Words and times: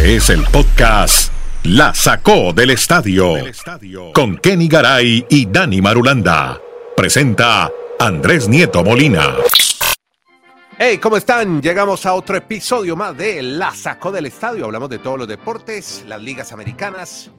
Este 0.00 0.16
es 0.16 0.30
el 0.30 0.44
podcast 0.44 1.30
La 1.62 1.92
Sacó 1.92 2.54
del 2.54 2.70
Estadio 2.70 3.34
con 4.14 4.38
Kenny 4.38 4.66
Garay 4.66 5.26
y 5.28 5.44
Dani 5.44 5.82
Marulanda. 5.82 6.58
Presenta 6.96 7.70
Andrés 7.98 8.48
Nieto 8.48 8.82
Molina. 8.82 9.34
Hey, 10.78 10.96
¿cómo 10.96 11.18
están? 11.18 11.60
Llegamos 11.60 12.06
a 12.06 12.14
otro 12.14 12.34
episodio 12.38 12.96
más 12.96 13.14
de 13.14 13.42
La 13.42 13.74
Sacó 13.74 14.10
del 14.10 14.24
Estadio. 14.24 14.64
Hablamos 14.64 14.88
de 14.88 15.00
todos 15.00 15.18
los 15.18 15.28
deportes, 15.28 16.02
las 16.08 16.22
ligas 16.22 16.50
americanas. 16.52 17.30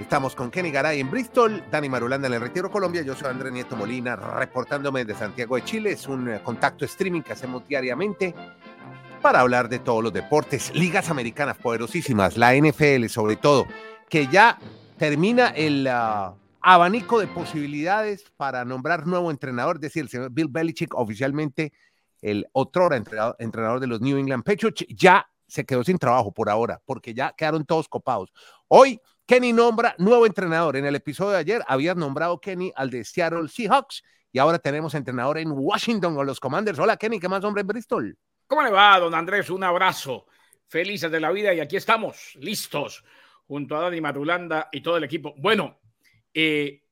Estamos 0.00 0.36
con 0.36 0.52
Kenny 0.52 0.70
Garay 0.70 1.00
en 1.00 1.10
Bristol, 1.10 1.64
Dani 1.68 1.88
Marulanda 1.88 2.28
en 2.28 2.34
el 2.34 2.40
Retiro 2.40 2.70
Colombia. 2.70 3.02
Yo 3.02 3.16
soy 3.16 3.28
Andrés 3.28 3.52
Nieto 3.52 3.74
Molina, 3.74 4.14
reportándome 4.14 5.04
de 5.04 5.16
Santiago 5.16 5.56
de 5.56 5.64
Chile. 5.64 5.90
Es 5.90 6.06
un 6.06 6.28
eh, 6.28 6.40
contacto 6.44 6.84
streaming 6.84 7.22
que 7.22 7.32
hacemos 7.32 7.66
diariamente 7.66 8.32
para 9.18 9.40
hablar 9.40 9.68
de 9.68 9.78
todos 9.78 10.02
los 10.02 10.12
deportes, 10.12 10.74
ligas 10.74 11.10
americanas 11.10 11.56
poderosísimas, 11.56 12.36
la 12.36 12.54
NFL 12.54 13.06
sobre 13.08 13.36
todo, 13.36 13.66
que 14.08 14.26
ya 14.28 14.58
termina 14.96 15.48
el 15.48 15.86
uh, 15.86 16.34
abanico 16.60 17.18
de 17.18 17.26
posibilidades 17.26 18.24
para 18.36 18.64
nombrar 18.64 19.06
nuevo 19.06 19.30
entrenador, 19.30 19.76
es 19.76 19.82
decir, 19.82 20.02
el 20.02 20.08
señor 20.08 20.30
Bill 20.30 20.48
Belichick 20.48 20.94
oficialmente 20.94 21.72
el 22.20 22.46
otro 22.52 22.92
entrenador, 22.94 23.36
entrenador 23.38 23.80
de 23.80 23.86
los 23.86 24.00
New 24.00 24.16
England 24.18 24.44
Patriots, 24.44 24.84
ya 24.88 25.26
se 25.46 25.64
quedó 25.64 25.82
sin 25.84 25.98
trabajo 25.98 26.32
por 26.32 26.48
ahora, 26.50 26.80
porque 26.84 27.14
ya 27.14 27.32
quedaron 27.36 27.64
todos 27.64 27.88
copados. 27.88 28.32
Hoy 28.68 29.00
Kenny 29.26 29.52
nombra 29.52 29.94
nuevo 29.98 30.26
entrenador. 30.26 30.76
En 30.76 30.86
el 30.86 30.94
episodio 30.94 31.32
de 31.32 31.38
ayer 31.38 31.62
había 31.66 31.94
nombrado 31.94 32.40
Kenny 32.40 32.72
al 32.74 32.90
de 32.90 33.04
Seattle 33.04 33.48
Seahawks 33.48 34.02
y 34.32 34.38
ahora 34.38 34.58
tenemos 34.58 34.94
entrenador 34.94 35.38
en 35.38 35.50
Washington 35.52 36.14
con 36.14 36.26
los 36.26 36.40
Commanders. 36.40 36.78
Hola 36.78 36.96
Kenny, 36.96 37.20
¿qué 37.20 37.28
más 37.28 37.44
hombre 37.44 37.60
en 37.60 37.66
Bristol? 37.66 38.18
¿Cómo 38.48 38.62
le 38.62 38.70
va, 38.70 38.98
don 38.98 39.14
Andrés? 39.14 39.50
Un 39.50 39.62
abrazo. 39.62 40.26
Felices 40.66 41.10
de 41.10 41.20
la 41.20 41.30
vida 41.30 41.52
y 41.52 41.60
aquí 41.60 41.76
estamos, 41.76 42.34
listos, 42.36 43.04
junto 43.46 43.76
a 43.76 43.82
Dani 43.82 44.00
Marulanda 44.00 44.68
y 44.72 44.80
todo 44.80 44.96
el 44.96 45.04
equipo. 45.04 45.34
Bueno, 45.36 45.78
eh, 46.32 46.82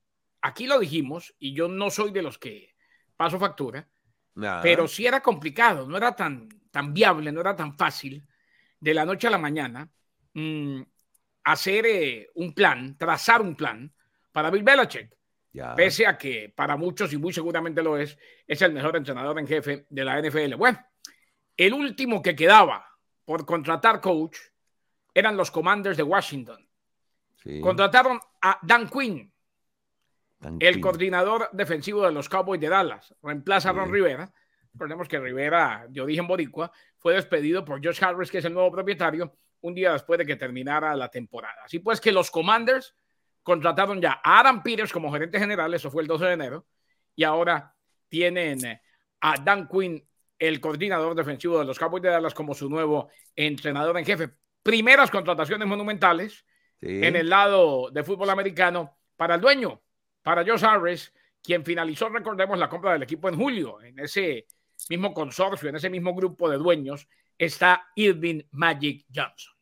aquí 0.43 0.67
lo 0.67 0.79
dijimos 0.79 1.35
y 1.39 1.55
yo 1.55 1.67
no 1.67 1.91
soy 1.91 2.11
de 2.11 2.23
los 2.23 2.39
que 2.39 2.75
paso 3.17 3.39
factura, 3.39 3.89
pero 4.63 4.87
sí 4.87 5.07
era 5.07 5.23
complicado, 5.23 5.87
no 5.87 5.97
era 5.97 6.15
tan, 6.15 6.49
tan 6.71 6.93
viable, 6.93 7.33
no 7.33 7.41
era 7.41 7.57
tan 7.57 7.77
fácil 7.77 8.27
de 8.79 8.95
la 8.95 9.07
noche 9.07 9.27
a 9.27 9.31
la 9.31 9.39
mañana 9.39 9.91
mmm, 10.35 10.83
hacer 11.45 11.87
eh, 11.87 12.31
un 12.35 12.53
plan, 12.53 12.97
trazar 12.99 13.41
un 13.41 13.55
plan 13.55 13.91
para 14.31 14.51
Bill 14.51 14.63
Belichick. 14.63 15.17
Pese 15.75 16.07
a 16.07 16.19
que 16.19 16.53
para 16.55 16.77
muchos, 16.77 17.15
y 17.15 17.17
muy 17.17 17.33
seguramente 17.33 17.83
lo 17.83 17.97
es, 17.97 18.19
es 18.47 18.61
el 18.61 18.75
mejor 18.75 18.95
entrenador 18.95 19.39
en 19.39 19.47
jefe 19.47 19.87
de 19.89 20.05
la 20.05 20.21
NFL. 20.21 20.55
Bueno, 20.57 20.79
el 21.57 21.73
último 21.73 22.23
que 22.23 22.37
quedaba 22.37 22.87
por 23.25 23.45
contratar 23.45 24.01
coach 24.01 24.39
eran 25.15 25.37
los 25.37 25.51
Commanders 25.51 25.97
de 25.97 26.03
Washington. 26.03 26.67
Contrataron 27.61 28.21
a 28.43 28.59
Dan 28.63 28.89
Quinn, 28.89 29.33
el 30.59 30.81
coordinador 30.81 31.49
defensivo 31.53 32.05
de 32.05 32.13
los 32.13 32.29
Cowboys 32.29 32.61
de 32.61 32.69
Dallas. 32.69 33.15
Reemplaza 33.23 33.71
a 33.71 33.73
Ron 33.73 33.93
Rivera. 33.93 34.33
Recordemos 34.73 35.09
que 35.09 35.19
Rivera, 35.19 35.87
de 35.89 36.01
origen 36.01 36.27
boricua, 36.27 36.71
fue 36.99 37.15
despedido 37.15 37.65
por 37.65 37.83
Josh 37.83 38.03
Harris, 38.05 38.31
que 38.31 38.39
es 38.39 38.45
el 38.45 38.53
nuevo 38.53 38.71
propietario, 38.71 39.33
un 39.63 39.75
día 39.75 39.93
después 39.93 40.19
de 40.19 40.27
que 40.27 40.37
terminara 40.37 40.95
la 40.97 41.09
temporada. 41.09 41.63
Así 41.65 41.79
pues 41.79 42.01
que 42.01 42.13
los 42.13 42.31
Commanders 42.31 42.95
contrataron 43.43 44.01
ya 44.01 44.21
a 44.23 44.41
Adam 44.41 44.63
Peters 44.63 44.93
como 44.93 45.13
gerente 45.13 45.39
general, 45.39 45.73
eso 45.73 45.91
fue 45.91 46.03
el 46.03 46.09
12 46.09 46.25
de 46.27 46.33
enero, 46.33 46.67
y 47.15 47.25
ahora 47.25 47.75
tienen 48.09 48.59
a 49.21 49.37
Dan 49.39 49.69
Quinn 49.69 50.07
el 50.39 50.61
coordinador 50.61 51.15
defensivo 51.15 51.59
de 51.59 51.65
los 51.65 51.79
Cowboys 51.79 52.03
de 52.03 52.11
Dallas 52.11 52.35
como 52.35 52.55
su 52.55 52.69
nuevo 52.69 53.09
entrenador 53.35 53.99
en 53.99 54.05
jefe. 54.05 54.31
Primeras 54.63 55.11
contrataciones 55.11 55.67
monumentales 55.67 56.45
en 56.81 57.17
el 57.17 57.31
lado 57.31 57.91
de 57.91 58.05
fútbol 58.05 58.31
americano 58.31 58.99
para 59.17 59.37
el 59.37 59.41
dueño, 59.41 59.83
para 60.23 60.45
Josh 60.45 60.65
Harris, 60.65 61.13
quien 61.43 61.65
finalizó, 61.65 62.09
recordemos, 62.09 62.59
la 62.59 62.69
compra 62.69 62.93
del 62.93 63.03
equipo 63.03 63.29
en 63.29 63.37
julio. 63.37 63.81
En 63.81 63.99
ese 63.99 64.47
mismo 64.91 65.15
consorcio, 65.15 65.69
en 65.69 65.77
ese 65.77 65.89
mismo 65.89 66.15
grupo 66.15 66.51
de 66.51 66.59
dueños, 66.59 67.09
está 67.39 67.89
Irving 67.95 68.43
Magic 68.51 69.07
Johnson 69.15 69.56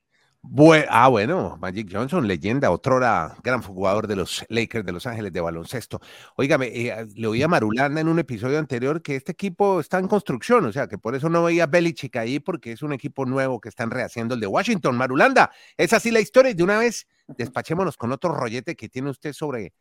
ah, 0.89 1.09
bueno, 1.09 1.57
Magic 1.61 1.89
Johnson, 1.91 2.27
leyenda, 2.27 2.71
otrora 2.71 3.37
gran 3.43 3.63
jugador 3.63 4.07
de 4.07 4.17
los 4.17 4.45
Lakers 4.49 4.85
de 4.85 4.93
Los 4.93 5.07
Ángeles 5.07 5.33
de 5.33 5.41
baloncesto. 5.41 6.01
Óigame, 6.37 6.67
eh, 6.67 7.07
le 7.15 7.27
oí 7.27 7.43
a 7.43 7.49
Marulanda 7.49 8.01
en 8.01 8.09
un 8.09 8.19
episodio 8.19 8.59
anterior 8.59 9.03
que 9.03 9.17
este 9.17 9.33
equipo 9.33 9.81
está 9.81 9.99
en 9.99 10.09
construcción, 10.09 10.65
o 10.65 10.73
sea, 10.73 10.87
que 10.87 10.99
por 10.99 11.15
eso 11.15 11.29
no 11.29 11.45
veía 11.45 11.67
Belichick 11.67 12.17
ahí, 12.17 12.41
porque 12.41 12.73
es 12.73 12.83
un 12.83 12.93
equipo 12.93 13.27
nuevo 13.27 13.61
que 13.61 13.69
están 13.69 13.91
rehaciendo 13.91 14.35
el 14.35 14.41
de 14.41 14.47
Washington. 14.47 14.97
Marulanda, 14.97 15.51
es 15.77 15.93
así 15.93 16.11
la 16.11 16.21
historia. 16.21 16.51
Y 16.51 16.55
de 16.55 16.63
una 16.63 16.79
vez, 16.79 17.07
despachémonos 17.29 17.97
con 17.97 18.13
otro 18.13 18.33
rollete 18.33 18.77
que 18.77 18.89
tiene 18.89 19.11
usted 19.11 19.33
sobre 19.33 19.73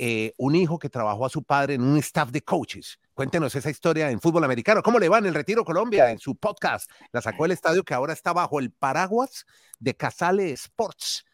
eh, 0.00 0.32
un 0.38 0.54
hijo 0.54 0.78
que 0.78 0.88
trabajó 0.88 1.26
a 1.26 1.28
su 1.28 1.42
padre 1.42 1.74
en 1.74 1.82
un 1.82 1.98
staff 1.98 2.30
de 2.30 2.42
coaches. 2.42 3.00
Cuéntenos 3.18 3.52
esa 3.56 3.68
historia 3.68 4.12
en 4.12 4.20
fútbol 4.20 4.44
americano. 4.44 4.80
¿Cómo 4.80 5.00
le 5.00 5.08
va 5.08 5.18
en 5.18 5.26
el 5.26 5.34
Retiro 5.34 5.64
Colombia? 5.64 6.12
En 6.12 6.20
su 6.20 6.36
podcast, 6.36 6.88
la 7.10 7.20
sacó 7.20 7.46
el 7.46 7.50
estadio 7.50 7.82
que 7.82 7.92
ahora 7.92 8.12
está 8.12 8.32
bajo 8.32 8.60
el 8.60 8.70
paraguas 8.70 9.44
de 9.80 9.96
Casale 9.96 10.52
Sports, 10.52 11.26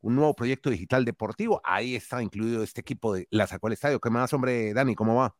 un 0.00 0.16
nuevo 0.16 0.32
proyecto 0.32 0.70
digital 0.70 1.04
deportivo. 1.04 1.60
Ahí 1.64 1.96
está 1.96 2.22
incluido 2.22 2.62
este 2.62 2.80
equipo 2.80 3.12
de 3.12 3.28
la 3.30 3.46
sacó 3.46 3.66
el 3.66 3.74
estadio. 3.74 4.00
¿Qué 4.00 4.08
más, 4.08 4.32
hombre, 4.32 4.72
Dani? 4.72 4.94
¿Cómo 4.94 5.16
va? 5.16 5.36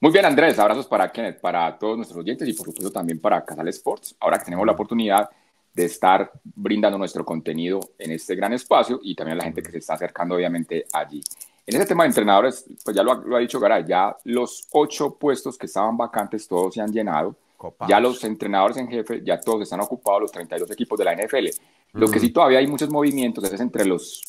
Muy 0.00 0.12
bien, 0.12 0.24
Andrés. 0.24 0.56
Abrazos 0.60 0.86
para 0.86 1.10
Kenneth, 1.10 1.40
para 1.40 1.76
todos 1.76 1.96
nuestros 1.96 2.20
oyentes 2.20 2.48
y 2.48 2.52
por 2.52 2.66
supuesto 2.66 2.92
también 2.92 3.20
para 3.20 3.44
Casale 3.44 3.70
Sports. 3.70 4.14
Ahora 4.20 4.38
que 4.38 4.44
tenemos 4.44 4.64
la 4.64 4.74
oportunidad 4.74 5.28
de 5.74 5.86
estar 5.86 6.30
brindando 6.44 6.98
nuestro 6.98 7.24
contenido 7.24 7.80
en 7.98 8.12
este 8.12 8.36
gran 8.36 8.52
espacio 8.52 9.00
y 9.02 9.16
también 9.16 9.34
a 9.34 9.38
la 9.38 9.44
gente 9.44 9.60
que 9.60 9.72
se 9.72 9.78
está 9.78 9.94
acercando 9.94 10.36
obviamente 10.36 10.84
allí. 10.92 11.20
En 11.68 11.76
ese 11.76 11.84
tema 11.84 12.04
de 12.04 12.08
entrenadores, 12.08 12.64
pues 12.82 12.96
ya 12.96 13.02
lo 13.02 13.36
ha, 13.36 13.40
dicho 13.40 13.60
Garay, 13.60 13.84
ya 13.86 14.16
los 14.24 14.66
ocho 14.72 15.16
puestos 15.16 15.58
que 15.58 15.66
estaban 15.66 15.98
vacantes 15.98 16.48
todos 16.48 16.72
se 16.72 16.80
han 16.80 16.90
llenado. 16.90 17.36
Ya 17.86 18.00
los 18.00 18.24
entrenadores 18.24 18.78
en 18.78 18.88
jefe, 18.88 19.20
ya 19.22 19.38
todos 19.38 19.64
están 19.64 19.80
ocupados, 19.80 20.22
los 20.22 20.32
32 20.32 20.70
equipos 20.70 20.98
de 20.98 21.04
la 21.04 21.14
NFL. 21.14 21.48
Lo 21.92 22.10
que 22.10 22.20
sí 22.20 22.30
todavía 22.30 22.60
hay 22.60 22.66
muitos 22.66 22.88
movimientos 22.88 23.44
es 23.52 23.60
entre 23.60 23.84
los 23.84 24.22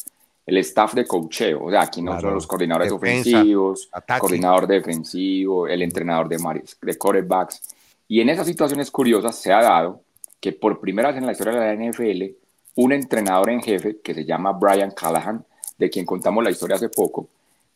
el 0.45 0.57
staff 0.57 0.93
de 0.95 1.05
cocheo, 1.05 1.63
o 1.63 1.71
sea, 1.71 1.83
aquí 1.83 2.01
no 2.01 2.19
son 2.19 2.33
los 2.33 2.45
coordinadores 2.45 2.91
ofensivos, 2.91 3.89
coordinador 4.19 4.67
defensivo, 4.67 5.65
el 5.65 5.81
entrenador 5.81 6.27
de, 6.27 6.63
de 6.81 6.97
quarterbacks. 6.97 7.61
Y 8.09 8.19
en 8.19 8.27
esas 8.27 8.47
situaciones 8.47 8.91
curiosas 8.91 9.37
se 9.37 9.53
ha 9.53 9.61
dado 9.61 10.01
que 10.41 10.51
por 10.51 10.81
primera 10.81 11.09
vez 11.09 11.17
en 11.17 11.25
la 11.25 11.31
historia 11.31 11.53
de 11.53 11.59
la 11.59 11.89
NFL, 11.89 12.35
un 12.75 12.91
entrenador 12.91 13.49
en 13.49 13.61
jefe 13.61 14.01
que 14.03 14.13
se 14.13 14.25
llama 14.25 14.51
Brian 14.51 14.91
Callahan, 14.91 15.45
de 15.79 15.89
quien 15.89 16.05
contamos 16.05 16.43
la 16.43 16.51
historia 16.51 16.75
hace 16.75 16.89
poco, 16.89 17.27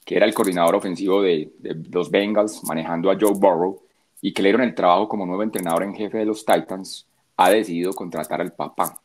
que 0.06 0.18
era 0.18 0.26
el 0.26 0.34
coordinador 0.34 0.76
ofensivo 0.76 1.22
de, 1.22 1.52
los 1.90 2.12
Bengals, 2.12 2.64
manejando 2.66 3.10
a 3.10 3.18
Joe 3.20 3.34
Burrow, 3.34 3.82
y 4.22 4.34
que 4.34 4.42
le 4.44 4.50
dieron 4.50 4.68
el 4.68 4.76
trabajo 4.76 5.08
como 5.08 5.26
nuevo 5.26 5.42
entrenador 5.42 5.84
en 5.84 5.96
jefe 5.96 6.18
de 6.20 6.26
los 6.26 6.46
Titans, 6.46 7.08
ha 7.38 7.50
decidido 7.50 7.94
contratar 7.94 8.42
al 8.42 8.52
papá. 8.52 9.02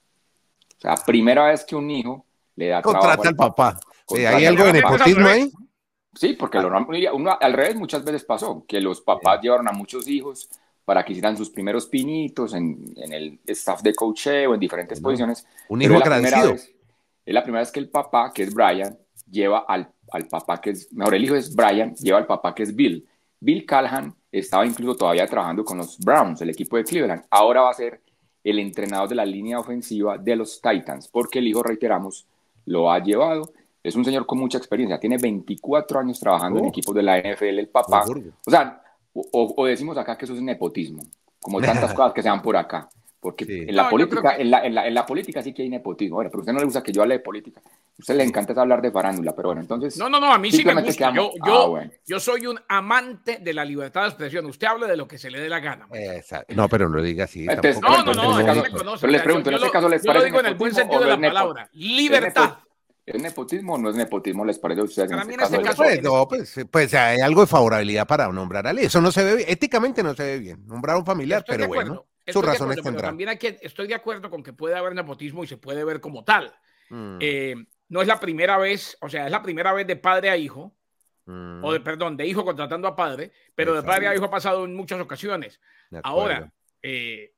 O 0.77 0.81
sea, 0.81 0.97
primera 0.97 1.47
vez 1.47 1.65
que 1.65 1.75
un 1.75 1.91
hijo 1.91 2.25
le 2.57 2.69
da 2.69 2.83
trabajo 2.83 3.23
al 3.23 3.37
papá. 3.37 3.79
¿Hay 4.11 4.45
algo 4.45 4.65
de 4.65 4.73
nepotismo 4.75 5.29
ahí? 5.29 5.51
Sí, 6.15 6.35
porque 6.35 6.59
al 6.59 7.53
revés 7.53 7.77
muchas 7.77 8.05
veces 8.05 8.25
pasó, 8.25 8.65
que 8.67 8.81
los 8.81 9.01
papás 9.01 9.41
llevaron 9.41 9.69
a 9.69 9.73
muchos 9.73 10.09
hijos 10.09 10.49
para 10.85 11.05
que 11.05 11.13
hicieran 11.13 11.37
sus 11.37 11.51
primeros 11.51 11.87
pinitos 11.87 12.55
en, 12.55 12.95
el 12.97 13.39
staff 13.47 13.83
de 13.83 13.95
coacheo, 13.95 14.55
en 14.55 14.61
diferentes 14.61 15.01
posiciones. 15.01 15.47
Un 15.69 15.83
hijo 15.83 15.95
agradecido. 15.97 16.57
Es 17.29 17.35
la 17.35 17.43
primera 17.43 17.61
vez 17.61 17.71
que 17.71 17.79
el 17.79 17.91
papá, 17.91 18.33
que 18.33 18.43
es 18.43 18.55
Brian, 18.55 18.97
lleva 19.31 19.59
al, 19.69 19.93
al 20.11 20.27
papá 20.29 20.63
que 20.63 20.71
es, 20.71 20.91
mejor, 20.95 21.15
el 21.15 21.25
hijo 21.25 21.35
es 21.35 21.55
Brian, 21.55 21.95
lleva 21.97 22.17
al 22.17 22.27
papá 22.27 22.55
que 22.55 22.63
es 22.63 22.75
Bill. 22.75 23.07
Bill 23.39 23.67
Callahan 23.67 24.15
estaba 24.33 24.65
incluso 24.65 24.97
todavía 24.97 25.27
trabajando 25.27 25.63
con 25.63 25.77
los 25.77 25.99
Browns, 25.99 26.41
el 26.41 26.49
equipo 26.49 26.79
de 26.79 26.85
Cleveland. 26.85 27.25
Ahora 27.29 27.61
va 27.61 27.71
a 27.71 27.75
ser 27.75 28.01
el 28.43 28.59
entrenador 28.59 29.11
de 29.11 29.15
la 29.15 29.27
línea 29.27 29.59
ofensiva 29.59 30.17
de 30.17 30.37
los 30.37 30.59
Titans, 30.63 31.09
porque 31.09 31.41
el 31.41 31.49
hijo, 31.49 31.63
reiteramos, 31.63 32.27
lo 32.65 32.91
ha 32.91 32.99
llevado. 32.99 33.53
Es 33.83 33.95
un 33.95 34.07
señor 34.07 34.25
con 34.25 34.39
mucha 34.39 34.57
experiencia, 34.57 34.99
tiene 34.99 35.19
24 35.19 36.01
años 36.01 36.19
trabajando 36.19 36.61
en 36.61 36.65
oh. 36.65 36.69
equipos 36.69 36.95
de 36.95 37.03
la 37.03 37.19
NFL, 37.19 37.59
el 37.59 37.69
papá. 37.69 38.07
O 38.47 38.51
sea, 38.51 38.83
o, 39.13 39.67
decimos 39.67 39.99
acá 39.99 40.17
que 40.17 40.25
eso 40.25 40.33
es 40.33 40.41
nepotismo, 40.41 41.03
como 41.43 41.61
tantas 41.61 41.93
cosas 41.95 42.15
que 42.15 42.23
se 42.23 42.29
dan 42.31 42.41
por 42.41 42.57
acá. 42.57 42.89
Porque 43.21 43.45
en, 43.49 43.75
la 43.75 43.91
política, 43.91 44.37
en, 44.37 44.51
la, 44.51 44.65
en, 44.65 44.95
la, 44.95 45.05
política 45.05 45.43
sí 45.43 45.53
que 45.53 45.63
hay 45.63 45.69
nepotismo. 45.69 46.17
Bueno, 46.17 46.31
pero 46.31 46.39
a 46.39 46.43
usted 46.43 46.53
no 46.53 46.61
le 46.61 46.67
gusta 46.67 46.85
que 46.85 46.93
yo 46.93 47.03
hable 47.03 47.15
de 47.15 47.21
política. 47.21 47.61
A 47.65 47.73
usted 47.99 48.15
le 48.15 48.23
encanta 48.23 48.53
hablar 48.61 48.81
de 48.81 48.93
farándula, 48.93 49.35
pero 49.35 49.49
bueno, 49.49 49.61
entonces. 49.61 49.99
No, 49.99 50.09
no, 50.09 50.21
no, 50.21 50.33
a 50.33 50.39
mí 50.39 50.53
sí 50.53 50.65
me 50.65 50.81
gusta. 50.81 51.13
Yo, 51.13 51.33
yo, 51.45 51.77
ah, 51.77 51.85
yo, 52.07 52.21
soy 52.21 52.47
un 52.47 52.61
amante 52.69 53.39
de 53.39 53.53
la 53.53 53.65
libertad 53.65 54.03
de 54.03 54.09
expresión. 54.09 54.47
Usted 54.47 54.69
habla 54.69 54.87
de 54.87 54.97
lo 54.97 55.09
que 55.09 55.19
se 55.19 55.33
le 55.33 55.41
dé 55.41 55.49
la 55.49 55.59
gana. 55.59 55.89
No, 56.55 56.69
pero 56.69 56.89
no 56.89 56.97
lo 56.97 57.03
diga 57.03 57.25
así. 57.25 57.45
no, 57.45 57.55
no, 58.05 58.15
no, 58.15 58.41
no, 58.41 58.63
me 58.63 58.71
conoce. 58.71 59.01
Pero 59.01 59.13
les 59.13 59.23
pregunto, 59.23 59.51
en 59.51 59.57
este 59.57 59.71
caso 59.71 59.89
les 59.89 60.07
parece. 60.07 60.07
Yo 60.07 60.13
lo 60.21 60.25
digo 60.25 60.41
en 60.41 60.47
el 60.47 60.55
buen 60.55 60.75
sentido 60.75 61.01
de 61.01 61.09
la 61.09 61.21
palabra. 61.21 61.69
Libertad. 61.73 62.59
¿Es 63.05 63.23
nepotismo 63.23 63.75
o 63.75 63.79
no 63.79 63.89
es 63.89 63.97
nepotismo? 63.97 64.45
¿Les 64.45 64.59
parece 64.59 64.83
a 64.83 64.85
ustedes? 64.85 65.11
Para 65.11 65.25
mí 65.25 65.33
en 65.33 65.41
este 65.41 65.63
caso, 65.63 65.83
pues, 65.83 66.03
no, 66.03 66.29
pues, 66.29 66.61
pues, 66.71 66.93
hay 66.93 67.21
algo 67.21 67.41
de 67.41 67.47
favorabilidad 67.47 68.07
para 68.07 68.31
nombrar 68.31 68.67
a 68.67 68.71
Eso 68.73 69.01
no 69.01 69.11
se 69.11 69.25
ve 69.25 69.37
bien. 69.37 69.49
Éticamente 69.49 70.03
no 70.03 70.15
se 70.15 70.25
ve 70.25 70.39
bien. 70.39 70.67
Nombrar 70.67 70.97
a 70.97 70.99
un 70.99 71.07
familiar, 71.07 71.43
pero 71.47 71.67
bueno. 71.69 72.05
Sus 72.33 72.45
razones 72.45 72.79
Pero 72.83 72.97
también 72.97 73.31
hay 73.31 73.39
que, 73.39 73.59
estoy 73.63 73.87
de 73.87 73.95
acuerdo 73.95 74.31
con 74.31 74.43
que 74.43 74.53
puede 74.53 74.77
haber 74.77 74.95
nepotismo 74.95 75.45
y 75.45 75.47
se 75.47 75.57
puede 75.57 75.85
ver 75.85 76.01
como 76.01 76.25
tal. 76.25 76.55
Mm. 76.91 77.19
Eh, 77.21 77.55
no 77.89 78.03
es 78.03 78.09
la 78.09 78.21
primera 78.21 78.59
vez, 78.59 78.97
o 79.01 79.09
sea, 79.09 79.27
es 79.27 79.33
la 79.33 79.43
primera 79.43 79.73
vez 79.73 79.87
de 79.87 79.97
padre 79.97 80.31
a 80.31 80.37
hijo, 80.37 80.75
o 81.27 81.73
de, 81.73 81.81
mm. 81.81 81.85
perdón, 81.85 82.17
de 82.17 82.27
hijo 82.27 82.45
contratando 82.45 82.89
a 82.89 82.97
padre, 82.97 83.33
pero 83.55 83.75
de 83.75 83.83
padre 83.83 84.09
a 84.09 84.15
hijo 84.15 84.25
ha 84.25 84.31
pasado 84.31 84.65
en 84.65 84.75
muchas 84.75 85.01
ocasiones. 85.01 85.61
Ahora, 86.03 86.53
eh, 86.83 87.35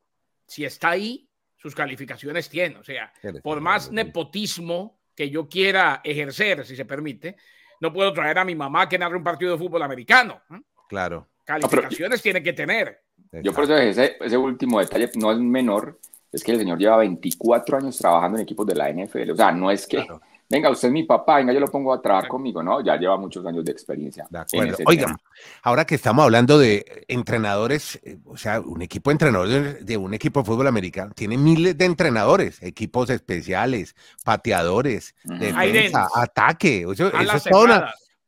si 0.46 0.64
está 0.64 0.90
ahí, 0.90 1.28
sus 1.56 1.75
calificaciones 1.75 2.48
tiene. 2.48 2.76
O 2.76 2.84
sea, 2.84 3.12
por 3.43 3.60
más 3.60 3.90
nepotismo 3.90 5.00
que 5.14 5.28
yo 5.28 5.48
quiera 5.48 6.00
ejercer, 6.04 6.64
si 6.64 6.76
se 6.76 6.84
permite, 6.84 7.36
no 7.81 7.93
puedo 7.93 8.12
traer 8.12 8.38
a 8.38 8.44
mi 8.44 8.54
mamá 8.54 8.88
que 8.88 8.98
narre 8.98 9.16
un 9.16 9.25
partido 9.25 9.52
de 9.52 9.58
fútbol 9.58 9.82
americano. 9.82 10.43
Claro. 10.88 11.28
Calificaciones 11.44 12.22
tiene 12.22 12.43
que 12.43 12.52
tener. 12.52 13.02
Yo 13.32 13.53
por 13.53 13.65
eso 13.65 13.77
ese, 13.77 14.17
ese 14.21 14.37
último 14.37 14.81
detalle 14.81 15.11
no 15.17 15.31
es 15.31 15.38
menor, 15.38 15.99
es 16.32 16.43
que 16.43 16.53
el 16.53 16.59
señor 16.59 16.79
lleva 16.79 16.97
24 16.99 17.79
años 17.79 17.99
trabajando 17.99 18.38
en 18.38 18.43
equipos 18.43 18.67
de 18.67 18.75
la 18.75 18.91
NFL. 18.91 19.31
O 19.31 19.37
sea, 19.37 19.53
no 19.53 19.71
es 19.71 19.87
que 19.87 20.05
venga, 20.50 20.69
usted 20.69 20.88
es 20.88 20.93
mi 20.93 21.05
papá, 21.05 21.37
venga, 21.37 21.53
yo 21.53 21.61
lo 21.61 21.69
pongo 21.69 21.94
a 21.94 22.03
trabajar 22.03 22.29
conmigo, 22.29 22.62
¿no? 22.62 22.85
Ya 22.85 22.97
lleva 22.97 23.17
muchos 23.17 23.47
años 23.47 23.65
de 23.65 23.71
experiencia. 23.71 24.27
De 24.29 24.38
acuerdo. 24.38 24.77
Oiga, 24.85 25.17
ahora 25.62 25.85
que 25.85 25.94
estamos 25.94 26.25
hablando 26.25 26.59
de 26.59 27.05
entrenadores, 27.06 28.00
eh, 28.03 28.19
o 28.25 28.37
sea, 28.37 28.61
un 28.61 28.82
equipo 28.82 29.11
de 29.11 29.12
entrenadores 29.12 29.87
de 29.87 29.97
un 29.97 30.12
equipo 30.12 30.41
de 30.41 30.47
fútbol 30.47 30.67
americano 30.67 31.12
tiene 31.15 31.38
miles 31.38 31.79
de 31.79 31.85
entrenadores, 31.85 32.61
equipos 32.62 33.11
especiales, 33.11 33.94
pateadores, 34.25 35.15
defensa, 35.23 36.09
ataque. 36.15 36.85
O 36.85 36.94
sea, 36.94 37.09
eso 37.09 37.37
es 37.37 37.44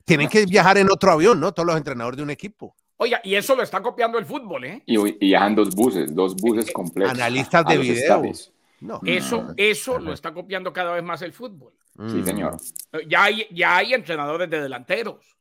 tienen 0.05 0.29
que 0.29 0.47
viajar 0.47 0.79
en 0.79 0.91
otro 0.91 1.13
avión, 1.13 1.41
¿no? 1.41 1.53
Todos 1.53 1.67
los 1.67 1.77
entrenadores 1.77 2.17
de 2.17 2.23
un 2.23 2.31
equipo. 2.31 2.75
Oiga, 3.03 3.21
y 3.25 3.35
eso 3.35 3.57
lo 3.57 3.65
está 3.65 3.83
copiando 3.83 4.17
el 4.17 4.25
fútbol, 4.25 4.65
¿eh? 4.65 4.83
Y, 4.87 4.97
y 4.97 5.13
viajan 5.19 5.57
dos 5.57 5.75
buses, 5.75 6.15
dos 6.15 6.37
buses 6.37 6.69
eh, 6.69 6.73
completos. 6.73 7.13
Analistas 7.15 7.65
de 7.67 7.79
video. 7.79 8.23
No, 8.81 9.01
eso, 9.05 9.53
eso 9.57 9.99
lo 9.99 10.13
está 10.13 10.33
copiando 10.33 10.73
cada 10.73 10.93
vez 10.93 11.03
más 11.03 11.21
el 11.23 11.33
fútbol. 11.33 11.73
Sí, 11.97 12.19
mm. 12.19 12.25
señor. 12.25 12.57
Ya 13.09 13.25
hay, 13.25 13.49
ya 13.51 13.77
hay 13.79 13.93
entrenadores 13.93 14.49
de 14.49 14.61
delanteros. 14.61 15.37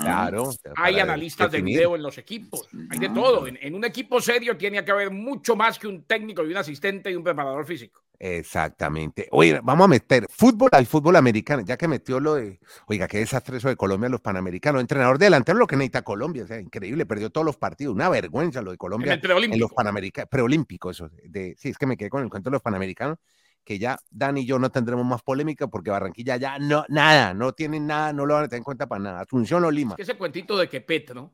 Claro. 0.00 0.50
Hay 0.76 1.00
analistas 1.00 1.50
de 1.50 1.62
video 1.62 1.96
en 1.96 2.02
los 2.04 2.16
equipos. 2.16 2.68
Hay 2.90 3.00
de 3.00 3.08
todo. 3.08 3.44
En, 3.48 3.74
un 3.74 3.84
equipo 3.84 4.20
serio 4.20 4.56
tiene 4.56 4.84
que 4.84 4.92
haber 4.92 5.10
mucho 5.10 5.56
más 5.56 5.80
que 5.80 5.88
un 5.88 6.04
técnico 6.04 6.44
y 6.44 6.52
un 6.52 6.58
asistente 6.58 7.10
y 7.10 7.16
un 7.16 7.24
preparador 7.24 7.66
físico. 7.66 8.02
Exactamente. 8.22 9.28
Oye, 9.30 9.60
vamos 9.62 9.86
a 9.86 9.88
meter 9.88 10.26
fútbol 10.28 10.68
al 10.72 10.84
fútbol 10.84 11.16
americano, 11.16 11.62
ya 11.64 11.78
que 11.78 11.88
metió 11.88 12.20
lo 12.20 12.34
de, 12.34 12.60
oiga, 12.86 13.08
qué 13.08 13.16
desastre 13.16 13.56
eso 13.56 13.68
de 13.68 13.76
Colombia, 13.76 14.10
los 14.10 14.20
panamericanos. 14.20 14.82
Entrenador 14.82 15.18
delantero, 15.18 15.58
lo 15.58 15.66
que 15.66 15.76
necesita 15.76 16.02
Colombia, 16.02 16.44
o 16.44 16.46
sea, 16.46 16.60
increíble, 16.60 17.06
perdió 17.06 17.30
todos 17.30 17.46
los 17.46 17.56
partidos, 17.56 17.94
una 17.94 18.10
vergüenza 18.10 18.60
lo 18.60 18.72
de 18.72 18.76
Colombia 18.76 19.14
en, 19.14 19.58
los 19.58 19.72
panamericanos, 19.72 20.28
preolímpicos, 20.28 20.96
eso. 20.96 21.10
De, 21.24 21.56
sí, 21.58 21.70
es 21.70 21.78
que 21.78 21.86
me 21.86 21.96
quedé 21.96 22.10
con 22.10 22.22
el 22.22 22.28
cuento 22.28 22.50
de 22.50 22.52
los 22.52 22.62
panamericanos 22.62 23.16
que 23.64 23.78
ya 23.78 23.98
Dani 24.10 24.42
y 24.42 24.46
yo 24.46 24.58
no 24.58 24.70
tendremos 24.70 25.04
más 25.04 25.22
polémica 25.22 25.68
porque 25.68 25.90
Barranquilla 25.90 26.36
ya 26.36 26.58
no, 26.58 26.84
nada, 26.88 27.32
no 27.34 27.52
tienen 27.52 27.86
nada, 27.86 28.12
no 28.12 28.26
lo 28.26 28.34
van 28.34 28.44
a 28.44 28.48
tener 28.48 28.60
en 28.60 28.64
cuenta 28.64 28.86
para 28.86 29.02
nada. 29.02 29.20
Asunción 29.20 29.64
o 29.64 29.70
Lima. 29.70 29.94
ese 29.98 30.16
cuentito 30.16 30.58
de 30.58 30.68
que 30.68 30.80
Petro 30.80 31.32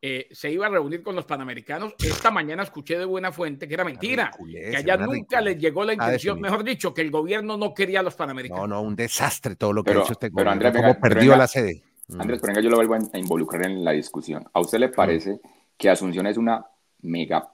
eh, 0.00 0.28
se 0.30 0.50
iba 0.50 0.66
a 0.66 0.68
reunir 0.68 1.02
con 1.02 1.16
los 1.16 1.24
panamericanos, 1.24 1.94
esta 1.98 2.30
mañana 2.30 2.62
escuché 2.62 2.98
de 2.98 3.04
buena 3.04 3.32
fuente 3.32 3.66
que 3.66 3.74
era 3.74 3.84
mentira, 3.84 4.30
que 4.50 4.76
allá 4.76 4.96
nunca 4.96 5.40
les 5.40 5.58
llegó 5.58 5.84
la 5.84 5.94
intención, 5.94 6.40
mejor 6.40 6.64
dicho, 6.64 6.94
que 6.94 7.02
el 7.02 7.10
gobierno 7.10 7.56
no 7.56 7.74
quería 7.74 8.00
a 8.00 8.02
los 8.02 8.14
panamericanos. 8.14 8.68
No, 8.68 8.76
no, 8.76 8.82
un 8.82 8.94
desastre 8.94 9.56
todo 9.56 9.72
lo 9.72 9.82
que 9.82 9.90
ha 9.90 10.00
hecho 10.00 10.12
este 10.12 10.30
pero 10.30 10.50
Andrés, 10.50 10.72
cómo 10.74 11.00
perdió 11.00 11.36
la 11.36 11.48
sede. 11.48 11.82
Mm. 12.08 12.20
Andrés, 12.20 12.40
pero 12.40 12.52
venga, 12.52 12.60
yo 12.62 12.70
lo 12.70 12.76
vuelvo 12.76 12.94
a 13.12 13.18
involucrar 13.18 13.66
en 13.66 13.84
la 13.84 13.92
discusión. 13.92 14.44
¿A 14.52 14.60
usted 14.60 14.78
le 14.78 14.88
mm. 14.88 14.92
parece 14.92 15.40
que 15.76 15.90
Asunción 15.90 16.26
es 16.26 16.36
una 16.36 16.64
mega 17.00 17.52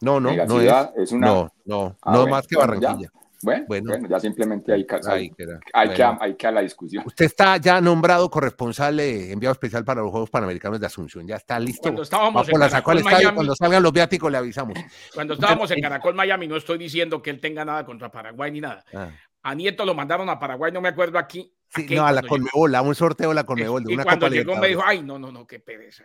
no, 0.00 0.20
no, 0.20 0.30
no 0.30 0.60
es, 0.60 1.12
una... 1.12 1.26
No, 1.26 1.52
no, 1.64 1.96
ah, 2.02 2.12
no 2.12 2.26
más 2.26 2.46
que 2.46 2.56
Barranquilla. 2.56 3.10
Bueno, 3.42 3.64
bueno, 3.68 4.08
ya 4.08 4.18
simplemente 4.20 4.72
hay, 4.72 4.86
que, 4.86 4.98
hay, 5.06 5.30
que, 5.30 6.02
hay 6.02 6.34
que 6.34 6.46
a 6.46 6.50
la 6.50 6.62
discusión. 6.62 7.04
Usted 7.06 7.26
está 7.26 7.56
ya 7.58 7.80
nombrado 7.80 8.30
corresponsal 8.30 8.98
enviado 9.00 9.52
especial 9.52 9.84
para 9.84 10.02
los 10.02 10.10
Juegos 10.10 10.30
Panamericanos 10.30 10.80
de 10.80 10.86
Asunción. 10.86 11.26
Ya 11.26 11.36
está 11.36 11.58
listo. 11.58 11.82
Cuando 11.82 12.02
estábamos 12.02 12.48
en 12.48 12.58
Caracol, 12.58 13.04
Miami, 13.04 13.34
cuando 13.34 13.54
salgan 13.54 13.82
los 13.82 13.92
viáticos 13.92 14.30
le 14.32 14.38
avisamos. 14.38 14.78
Cuando 15.14 15.34
estábamos 15.34 15.70
en 15.70 15.80
Caracol, 15.80 16.14
Miami, 16.14 16.48
no 16.48 16.56
estoy 16.56 16.78
diciendo 16.78 17.22
que 17.22 17.30
él 17.30 17.40
tenga 17.40 17.64
nada 17.64 17.84
contra 17.84 18.10
Paraguay 18.10 18.50
ni 18.50 18.60
nada. 18.60 18.84
Ah. 18.94 19.10
A 19.42 19.54
Nieto 19.54 19.84
lo 19.84 19.94
mandaron 19.94 20.28
a 20.28 20.38
Paraguay, 20.38 20.72
no 20.72 20.80
me 20.80 20.88
acuerdo 20.88 21.18
aquí. 21.18 21.52
Sí, 21.74 21.86
no, 21.94 22.06
a 22.06 22.12
la 22.12 22.22
Conmebol, 22.22 22.74
a 22.74 22.82
un 22.82 22.94
sorteo 22.94 23.30
de 23.30 23.34
la 23.34 23.44
Conmebol. 23.44 23.84
De 23.84 23.92
y 23.92 23.96
cuando 23.96 24.28
llegó 24.28 24.56
me 24.56 24.68
dijo, 24.68 24.82
ay, 24.84 25.02
no, 25.02 25.18
no, 25.18 25.30
no, 25.30 25.46
qué 25.46 25.58
pereza. 25.58 26.04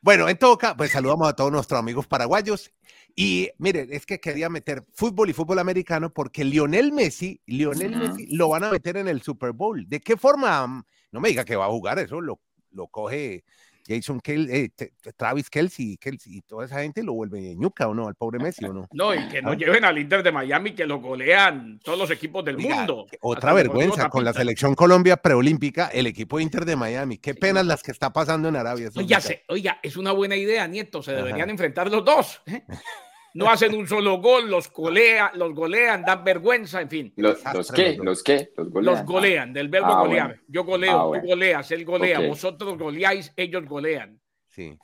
Bueno, 0.00 0.28
en 0.28 0.38
todo 0.38 0.56
caso, 0.56 0.76
pues 0.76 0.90
saludamos 0.90 1.28
a 1.28 1.34
todos 1.34 1.52
nuestros 1.52 1.78
amigos 1.78 2.06
paraguayos. 2.06 2.72
Y 3.14 3.50
mire, 3.58 3.86
es 3.90 4.06
que 4.06 4.18
quería 4.18 4.48
meter 4.48 4.82
fútbol 4.92 5.30
y 5.30 5.32
fútbol 5.32 5.58
americano 5.58 6.12
porque 6.12 6.44
Lionel 6.44 6.92
Messi, 6.92 7.40
Lionel 7.46 7.96
Messi 7.96 8.26
lo 8.34 8.48
van 8.48 8.64
a 8.64 8.70
meter 8.70 8.96
en 8.96 9.06
el 9.06 9.22
Super 9.22 9.52
Bowl. 9.52 9.88
¿De 9.88 10.00
qué 10.00 10.16
forma? 10.16 10.84
No 11.12 11.20
me 11.20 11.28
diga 11.28 11.44
que 11.44 11.56
va 11.56 11.66
a 11.66 11.70
jugar 11.70 11.98
eso, 11.98 12.20
lo, 12.20 12.40
lo 12.72 12.88
coge 12.88 13.44
Jason 13.86 14.20
Kelsey, 14.20 14.72
eh, 14.78 14.88
Travis 15.16 15.50
Kelsey, 15.50 15.96
Kelsey 15.98 16.38
y 16.38 16.40
toda 16.42 16.64
esa 16.64 16.80
gente 16.80 17.02
lo 17.02 17.12
vuelve 17.12 17.54
ñuca 17.54 17.86
o 17.88 17.94
no, 17.94 18.08
al 18.08 18.14
pobre 18.14 18.38
Messi 18.38 18.64
o 18.64 18.72
no. 18.72 18.88
No, 18.92 19.14
y 19.14 19.28
que 19.28 19.42
no, 19.42 19.54
lleven 19.54 19.84
al 19.84 19.98
Inter 19.98 20.22
de 20.22 20.32
Miami 20.32 20.72
que 20.72 20.86
lo 20.86 21.00
golean 21.00 21.78
todos 21.82 21.98
los 21.98 22.10
equipos 22.10 22.44
del 22.44 22.58
mundo. 22.58 23.06
Otra 23.20 23.52
vergüenza 23.52 24.08
con 24.08 24.24
la 24.24 24.32
selección 24.32 24.74
Colombia 24.74 25.16
preolímpica, 25.16 25.88
el 25.88 26.06
equipo 26.06 26.40
Inter 26.40 26.64
de 26.64 26.76
Miami. 26.76 27.18
Qué 27.18 27.34
penas 27.34 27.66
las 27.66 27.82
que 27.82 27.92
está 27.92 28.12
pasando 28.12 28.48
en 28.48 28.56
Arabia. 28.56 28.90
Oiga, 28.96 29.20
oiga, 29.48 29.78
es 29.82 29.96
una 29.96 30.12
buena 30.12 30.36
idea, 30.36 30.66
Nieto, 30.66 31.02
se 31.02 31.12
deberían 31.12 31.50
enfrentar 31.50 31.90
los 31.90 32.04
dos. 32.04 32.40
¿eh? 32.46 32.64
no 33.34 33.50
hacen 33.50 33.74
un 33.74 33.86
solo 33.86 34.20
gol, 34.20 34.48
los 34.48 34.72
golean, 34.72 35.30
los 35.34 35.52
golean, 35.54 36.04
dan 36.04 36.22
vergüenza, 36.22 36.80
en 36.80 36.88
fin. 36.88 37.12
¿Los, 37.16 37.38
qué? 37.72 37.98
¿Los 38.00 38.22
qué? 38.22 38.52
Los 38.56 38.70
golean. 38.70 38.94
Los 38.94 39.04
golean, 39.04 39.52
del 39.52 39.68
verbo 39.68 39.92
ah, 39.92 40.02
golear. 40.02 40.40
Yo 40.46 40.64
goleo, 40.64 41.14
ah, 41.14 41.20
tú 41.20 41.26
goleas, 41.26 41.70
él 41.72 41.84
golea, 41.84 42.20
vosotros 42.20 42.78
goleáis, 42.78 43.32
ellos 43.36 43.64
golean. 43.66 44.20
Sí. 44.48 44.78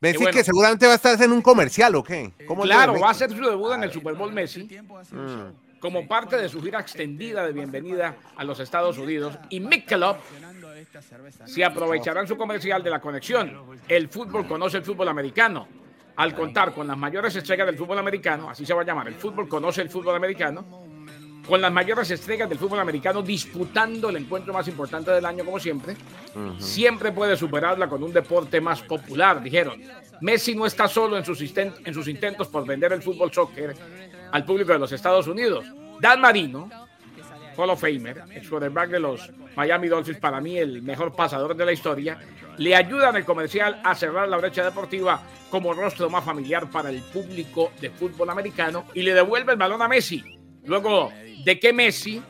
Messi 0.00 0.26
que 0.26 0.42
seguramente 0.42 0.84
va 0.84 0.94
a 0.94 0.96
estar 0.96 1.22
en 1.22 1.30
un 1.30 1.40
comercial, 1.40 1.94
¿o 1.94 2.02
qué? 2.02 2.32
claro, 2.62 2.98
va 2.98 3.08
a 3.08 3.10
hacer 3.12 3.30
su 3.30 3.40
debut 3.40 3.72
en 3.74 3.84
el 3.84 3.92
Super 3.92 4.14
Bowl 4.14 4.32
Messi. 4.32 4.64
Mm. 4.64 5.78
Como 5.78 6.06
parte 6.08 6.36
de 6.36 6.48
su 6.48 6.60
gira 6.60 6.80
extendida 6.80 7.46
de 7.46 7.52
bienvenida 7.52 8.16
a 8.36 8.42
los 8.42 8.58
Estados 8.58 8.98
Unidos. 8.98 9.38
Y 9.48 9.60
Michelob 9.60 10.16
se 11.44 11.64
aprovecharán 11.64 12.26
su 12.26 12.36
comercial 12.36 12.82
de 12.82 12.90
la 12.90 13.00
conexión. 13.00 13.78
El 13.88 14.08
fútbol 14.08 14.46
conoce 14.48 14.78
el 14.78 14.84
fútbol 14.84 15.08
americano 15.08 15.81
al 16.16 16.34
contar 16.34 16.72
con 16.72 16.86
las 16.86 16.96
mayores 16.96 17.34
estrellas 17.36 17.66
del 17.66 17.76
fútbol 17.76 17.98
americano, 17.98 18.50
así 18.50 18.66
se 18.66 18.74
va 18.74 18.82
a 18.82 18.84
llamar, 18.84 19.08
el 19.08 19.14
fútbol 19.14 19.48
conoce 19.48 19.82
el 19.82 19.90
fútbol 19.90 20.16
americano, 20.16 20.64
con 21.46 21.60
las 21.60 21.72
mayores 21.72 22.10
estrellas 22.10 22.48
del 22.48 22.58
fútbol 22.58 22.78
americano 22.78 23.22
disputando 23.22 24.10
el 24.10 24.16
encuentro 24.16 24.52
más 24.52 24.68
importante 24.68 25.10
del 25.10 25.24
año 25.24 25.44
como 25.44 25.58
siempre, 25.58 25.96
siempre 26.58 27.12
puede 27.12 27.36
superarla 27.36 27.88
con 27.88 28.02
un 28.02 28.12
deporte 28.12 28.60
más 28.60 28.82
popular, 28.82 29.42
dijeron. 29.42 29.80
Messi 30.20 30.54
no 30.54 30.66
está 30.66 30.86
solo 30.86 31.18
en 31.18 31.24
sus, 31.24 31.40
en 31.56 31.94
sus 31.94 32.06
intentos 32.06 32.46
por 32.46 32.64
vender 32.64 32.92
el 32.92 33.02
fútbol 33.02 33.32
soccer 33.32 33.74
al 34.30 34.44
público 34.44 34.72
de 34.72 34.78
los 34.78 34.92
Estados 34.92 35.26
Unidos. 35.26 35.64
Dan 36.00 36.20
Marino, 36.20 36.70
Hall 37.56 37.70
of 37.70 37.80
Famer, 37.80 38.22
ex 38.34 38.48
quarterback 38.48 38.90
de 38.90 39.00
los 39.00 39.30
Miami 39.56 39.88
Dolphins, 39.88 40.18
para 40.18 40.40
mí 40.40 40.58
el 40.58 40.82
mejor 40.82 41.14
pasador 41.14 41.56
de 41.56 41.64
la 41.64 41.72
historia, 41.72 42.18
le 42.58 42.74
ayuda 42.74 43.10
en 43.10 43.16
el 43.16 43.24
comercial 43.24 43.80
a 43.84 43.94
cerrar 43.94 44.28
la 44.28 44.36
brecha 44.36 44.64
deportiva 44.64 45.22
como 45.50 45.72
rostro 45.74 46.08
más 46.10 46.24
familiar 46.24 46.70
para 46.70 46.90
el 46.90 47.00
público 47.00 47.72
de 47.80 47.90
fútbol 47.90 48.30
americano 48.30 48.86
y 48.94 49.02
le 49.02 49.14
devuelve 49.14 49.52
el 49.52 49.58
balón 49.58 49.82
a 49.82 49.88
Messi. 49.88 50.22
Luego 50.64 51.12
de 51.44 51.58
que 51.58 51.72
Messi 51.72 52.22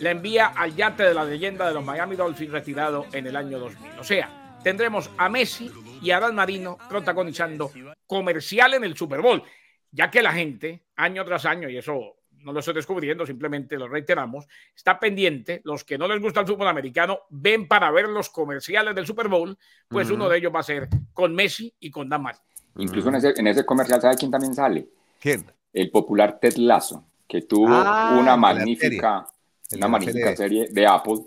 le 0.00 0.10
envía 0.10 0.46
al 0.46 0.74
yate 0.74 1.02
de 1.04 1.14
la 1.14 1.24
leyenda 1.24 1.68
de 1.68 1.74
los 1.74 1.84
Miami 1.84 2.16
Dolphins 2.16 2.52
retirado 2.52 3.06
en 3.12 3.26
el 3.26 3.36
año 3.36 3.58
2000. 3.58 3.98
O 3.98 4.04
sea, 4.04 4.58
tendremos 4.64 5.10
a 5.18 5.28
Messi 5.28 5.70
y 6.02 6.10
a 6.10 6.20
Dan 6.20 6.34
Marino 6.34 6.78
protagonizando 6.88 7.70
comercial 8.06 8.74
en 8.74 8.84
el 8.84 8.96
Super 8.96 9.20
Bowl, 9.20 9.42
ya 9.90 10.10
que 10.10 10.22
la 10.22 10.32
gente, 10.32 10.84
año 10.96 11.24
tras 11.24 11.44
año, 11.44 11.68
y 11.68 11.76
eso 11.76 12.16
no 12.42 12.52
lo 12.52 12.60
estoy 12.60 12.74
descubriendo, 12.74 13.26
simplemente 13.26 13.76
lo 13.76 13.88
reiteramos, 13.88 14.46
está 14.74 14.98
pendiente. 14.98 15.60
Los 15.64 15.84
que 15.84 15.98
no 15.98 16.08
les 16.08 16.20
gusta 16.20 16.40
el 16.40 16.46
fútbol 16.46 16.68
americano 16.68 17.20
ven 17.28 17.68
para 17.68 17.90
ver 17.90 18.08
los 18.08 18.30
comerciales 18.30 18.94
del 18.94 19.06
Super 19.06 19.28
Bowl, 19.28 19.56
pues 19.88 20.10
uno 20.10 20.28
de 20.28 20.38
ellos 20.38 20.52
va 20.54 20.60
a 20.60 20.64
ser 20.64 20.88
con 21.12 21.34
Messi 21.34 21.72
y 21.80 21.90
con 21.90 22.08
Damar. 22.08 22.36
Incluso 22.76 23.08
en 23.08 23.16
ese, 23.16 23.34
en 23.36 23.46
ese 23.46 23.64
comercial, 23.64 24.00
¿sabe 24.00 24.16
quién 24.16 24.30
también 24.30 24.54
sale? 24.54 24.88
¿Quién? 25.20 25.44
El 25.72 25.90
popular 25.90 26.38
Ted 26.40 26.56
Lasso, 26.56 27.04
que 27.28 27.42
tuvo 27.42 27.68
ah, 27.68 28.16
una 28.20 28.36
magnífica, 28.36 29.26
una 29.72 29.88
magnífica 29.88 30.34
serie. 30.36 30.68
de 30.70 30.86
Apple. 30.86 31.20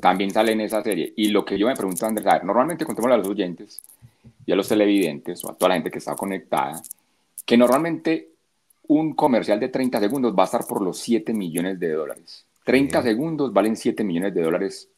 También 0.00 0.30
sale 0.30 0.52
en 0.52 0.60
esa 0.60 0.82
serie. 0.82 1.12
Y 1.16 1.28
lo 1.28 1.44
que 1.44 1.58
yo 1.58 1.66
me 1.66 1.74
pregunto, 1.74 2.06
Andrés, 2.06 2.26
a 2.26 2.34
ver, 2.34 2.44
normalmente 2.44 2.84
contemos 2.84 3.10
a 3.10 3.16
los 3.16 3.28
oyentes 3.28 3.82
y 4.46 4.52
a 4.52 4.56
los 4.56 4.68
televidentes 4.68 5.42
o 5.44 5.50
a 5.50 5.54
toda 5.54 5.70
la 5.70 5.74
gente 5.76 5.90
que 5.90 5.98
está 5.98 6.14
conectada, 6.14 6.80
que 7.44 7.56
normalmente 7.56 8.33
un 8.88 9.14
comercial 9.14 9.60
de 9.60 9.68
30 9.68 10.00
segundos 10.00 10.34
va 10.36 10.42
a 10.42 10.46
estar 10.46 10.66
por 10.66 10.82
los 10.82 10.98
7 10.98 11.32
millones 11.32 11.78
de 11.80 11.92
dólares. 11.92 12.46
30 12.64 13.02
segundos 13.02 13.52
valen 13.52 13.76
7 13.76 14.04
millones 14.04 14.34
de 14.34 14.42
dólares. 14.42 14.90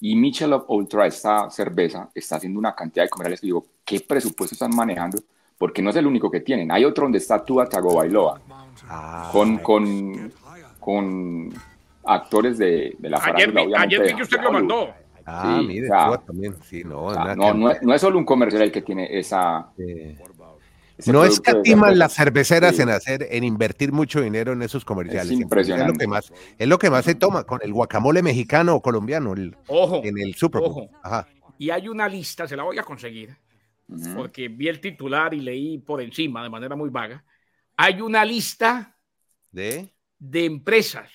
Y 0.00 0.14
Michelob 0.14 0.64
Ultra, 0.68 1.06
esta 1.06 1.50
cerveza, 1.50 2.10
está 2.14 2.36
haciendo 2.36 2.58
una 2.58 2.74
cantidad 2.74 3.04
de 3.04 3.10
comerciales 3.10 3.40
que 3.40 3.46
digo, 3.46 3.66
¿qué 3.84 4.00
presupuesto 4.00 4.54
están 4.54 4.74
manejando 4.74 5.18
porque 5.58 5.82
no 5.82 5.90
es 5.90 5.96
el 5.96 6.06
único 6.06 6.30
que 6.30 6.40
tienen. 6.40 6.70
Hay 6.70 6.84
otro 6.84 7.04
donde 7.04 7.18
está 7.18 7.44
Tua 7.44 7.68
Tagovailoa, 7.68 8.40
ah. 8.88 9.28
con, 9.32 9.58
con, 9.58 10.32
con 10.78 11.52
actores 12.04 12.56
de, 12.56 12.96
de 12.96 13.10
la 13.10 13.18
farándula. 13.18 13.82
Ayer, 13.82 14.00
ayer 14.00 14.02
vi 14.02 14.14
que 14.14 14.22
usted 14.22 14.40
lo 14.40 14.52
mandó. 14.52 14.88
Ah, 15.26 15.60
mire, 15.62 15.88
también. 16.26 16.54
Sí, 16.62 16.82
no, 16.84 17.12
no, 17.12 17.52
no, 17.52 17.70
es, 17.70 17.82
no, 17.82 17.92
es, 17.92 18.00
solo 18.00 18.16
un 18.16 18.24
comercial 18.24 18.62
el 18.62 18.72
que 18.72 18.80
tiene 18.80 19.18
esa, 19.18 19.68
no 21.06 21.24
escatiman 21.24 21.98
las 21.98 22.14
cerveceras 22.14 22.78
en 22.78 22.88
hacer, 22.90 23.26
en 23.30 23.44
invertir 23.44 23.92
mucho 23.92 24.20
dinero 24.20 24.52
en 24.52 24.62
esos 24.62 24.84
comerciales. 24.84 25.32
Es 25.32 25.40
impresionante. 25.40 25.86
Es 25.86 25.92
lo 25.92 25.98
que 25.98 26.06
más, 26.06 26.32
es 26.58 26.68
lo 26.68 26.78
que 26.78 26.90
más 26.90 27.04
se 27.04 27.14
toma 27.14 27.44
con 27.44 27.60
el 27.62 27.72
guacamole 27.72 28.22
mexicano 28.22 28.74
o 28.74 28.82
colombiano, 28.82 29.32
el, 29.34 29.56
ojo, 29.68 30.02
en 30.04 30.18
el 30.18 30.34
Super 30.34 30.60
Bowl. 30.60 30.88
Y 31.58 31.70
hay 31.70 31.88
una 31.88 32.08
lista, 32.08 32.46
se 32.46 32.56
la 32.56 32.62
voy 32.62 32.78
a 32.78 32.82
conseguir, 32.82 33.36
porque 34.14 34.48
vi 34.48 34.68
el 34.68 34.80
titular 34.80 35.34
y 35.34 35.40
leí 35.40 35.78
por 35.78 36.00
encima 36.00 36.42
de 36.42 36.50
manera 36.50 36.76
muy 36.76 36.90
vaga. 36.90 37.24
Hay 37.76 38.00
una 38.00 38.24
lista 38.24 38.96
de, 39.50 39.92
de 40.18 40.44
empresas 40.44 41.10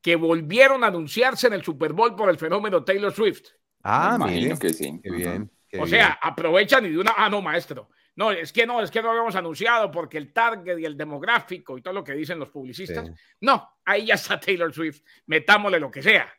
que 0.00 0.16
volvieron 0.16 0.84
a 0.84 0.88
anunciarse 0.88 1.46
en 1.46 1.54
el 1.54 1.62
Super 1.62 1.92
Bowl 1.92 2.14
por 2.14 2.28
el 2.28 2.38
fenómeno 2.38 2.84
Taylor 2.84 3.12
Swift. 3.12 3.48
Ah, 3.82 4.18
mire, 4.18 4.58
que 4.58 4.70
sí. 4.70 5.00
Qué 5.02 5.10
bien. 5.10 5.50
o 5.78 5.86
sea, 5.86 6.18
aprovechan 6.22 6.86
y 6.86 6.90
de 6.90 6.98
una, 6.98 7.14
ah, 7.16 7.28
no, 7.28 7.42
maestro, 7.42 7.88
no, 8.16 8.30
es 8.30 8.52
que 8.52 8.66
no, 8.66 8.80
es 8.80 8.90
que 8.90 9.02
no 9.02 9.10
habíamos 9.10 9.34
anunciado 9.34 9.90
porque 9.90 10.18
el 10.18 10.32
target 10.32 10.78
y 10.78 10.84
el 10.84 10.96
demográfico 10.96 11.76
y 11.76 11.82
todo 11.82 11.94
lo 11.94 12.04
que 12.04 12.12
dicen 12.12 12.38
los 12.38 12.48
publicistas. 12.48 13.10
No, 13.40 13.68
ahí 13.84 14.06
ya 14.06 14.14
está 14.14 14.38
Taylor 14.38 14.72
Swift. 14.72 15.02
Metámosle 15.26 15.80
lo 15.80 15.90
que 15.90 16.02
sea. 16.02 16.32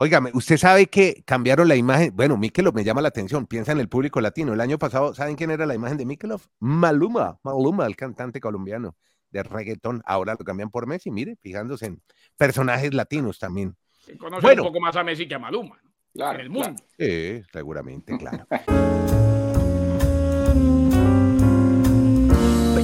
Óigame, 0.00 0.30
usted 0.32 0.56
sabe 0.56 0.86
que 0.86 1.24
cambiaron 1.26 1.66
la 1.68 1.74
imagen. 1.74 2.14
Bueno, 2.14 2.36
Mikelov 2.36 2.72
me 2.74 2.84
llama 2.84 3.02
la 3.02 3.08
atención. 3.08 3.46
Piensa 3.46 3.72
en 3.72 3.80
el 3.80 3.88
público 3.88 4.20
latino. 4.20 4.54
El 4.54 4.60
año 4.60 4.78
pasado, 4.78 5.12
¿saben 5.12 5.34
quién 5.34 5.50
era 5.50 5.66
la 5.66 5.74
imagen 5.74 5.98
de 5.98 6.06
Mikelov? 6.06 6.40
Maluma, 6.60 7.38
Maluma, 7.42 7.84
el 7.84 7.96
cantante 7.96 8.40
colombiano 8.40 8.96
de 9.30 9.42
reggaetón. 9.42 10.00
Ahora 10.06 10.36
lo 10.38 10.44
cambian 10.44 10.70
por 10.70 10.86
Messi. 10.86 11.10
Mire, 11.10 11.36
fijándose 11.42 11.86
en 11.86 12.02
personajes 12.36 12.94
latinos 12.94 13.38
también. 13.38 13.76
Conoce 14.18 14.40
bueno, 14.40 14.62
un 14.62 14.68
poco 14.68 14.80
más 14.80 14.96
a 14.96 15.02
Messi 15.02 15.26
que 15.26 15.34
a 15.34 15.38
Maluma. 15.38 15.78
Claro, 16.14 16.38
en 16.38 16.44
el 16.44 16.50
mundo. 16.50 16.82
Sí, 16.96 17.42
seguramente, 17.52 18.16
claro. 18.16 18.46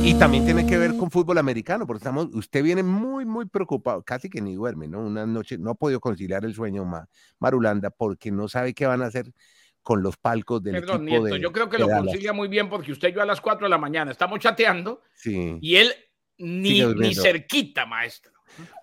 Y 0.04 0.12
también 0.18 0.44
tiene 0.44 0.66
que 0.66 0.76
ver 0.76 0.98
con 0.98 1.10
fútbol 1.10 1.38
americano, 1.38 1.86
porque 1.86 2.00
estamos, 2.02 2.28
usted 2.34 2.62
viene 2.62 2.82
muy, 2.82 3.24
muy 3.24 3.46
preocupado, 3.46 4.02
casi 4.02 4.28
que 4.28 4.42
ni 4.42 4.54
duerme, 4.54 4.86
¿no? 4.86 5.00
Una 5.00 5.24
noche 5.24 5.56
no 5.56 5.70
ha 5.70 5.74
podido 5.74 5.98
conciliar 5.98 6.44
el 6.44 6.54
sueño 6.54 6.84
Marulanda 7.38 7.88
porque 7.88 8.30
no 8.30 8.46
sabe 8.46 8.74
qué 8.74 8.84
van 8.86 9.00
a 9.00 9.06
hacer 9.06 9.32
con 9.82 10.02
los 10.02 10.18
palcos 10.18 10.62
del 10.62 10.74
Perdón, 10.74 11.08
equipo 11.08 11.22
Nieto, 11.22 11.36
yo 11.38 11.52
creo 11.52 11.70
que 11.70 11.78
lo 11.78 11.88
concilia 11.88 12.34
muy 12.34 12.48
bien 12.48 12.68
porque 12.68 12.92
usted 12.92 13.08
y 13.08 13.12
yo 13.14 13.22
a 13.22 13.26
las 13.26 13.40
4 13.40 13.64
de 13.64 13.70
la 13.70 13.78
mañana 13.78 14.10
estamos 14.10 14.40
chateando 14.40 15.00
y 15.24 15.76
él 15.76 15.90
ni, 16.36 16.84
ni 16.84 17.14
cerquita, 17.14 17.86
maestro. 17.86 18.33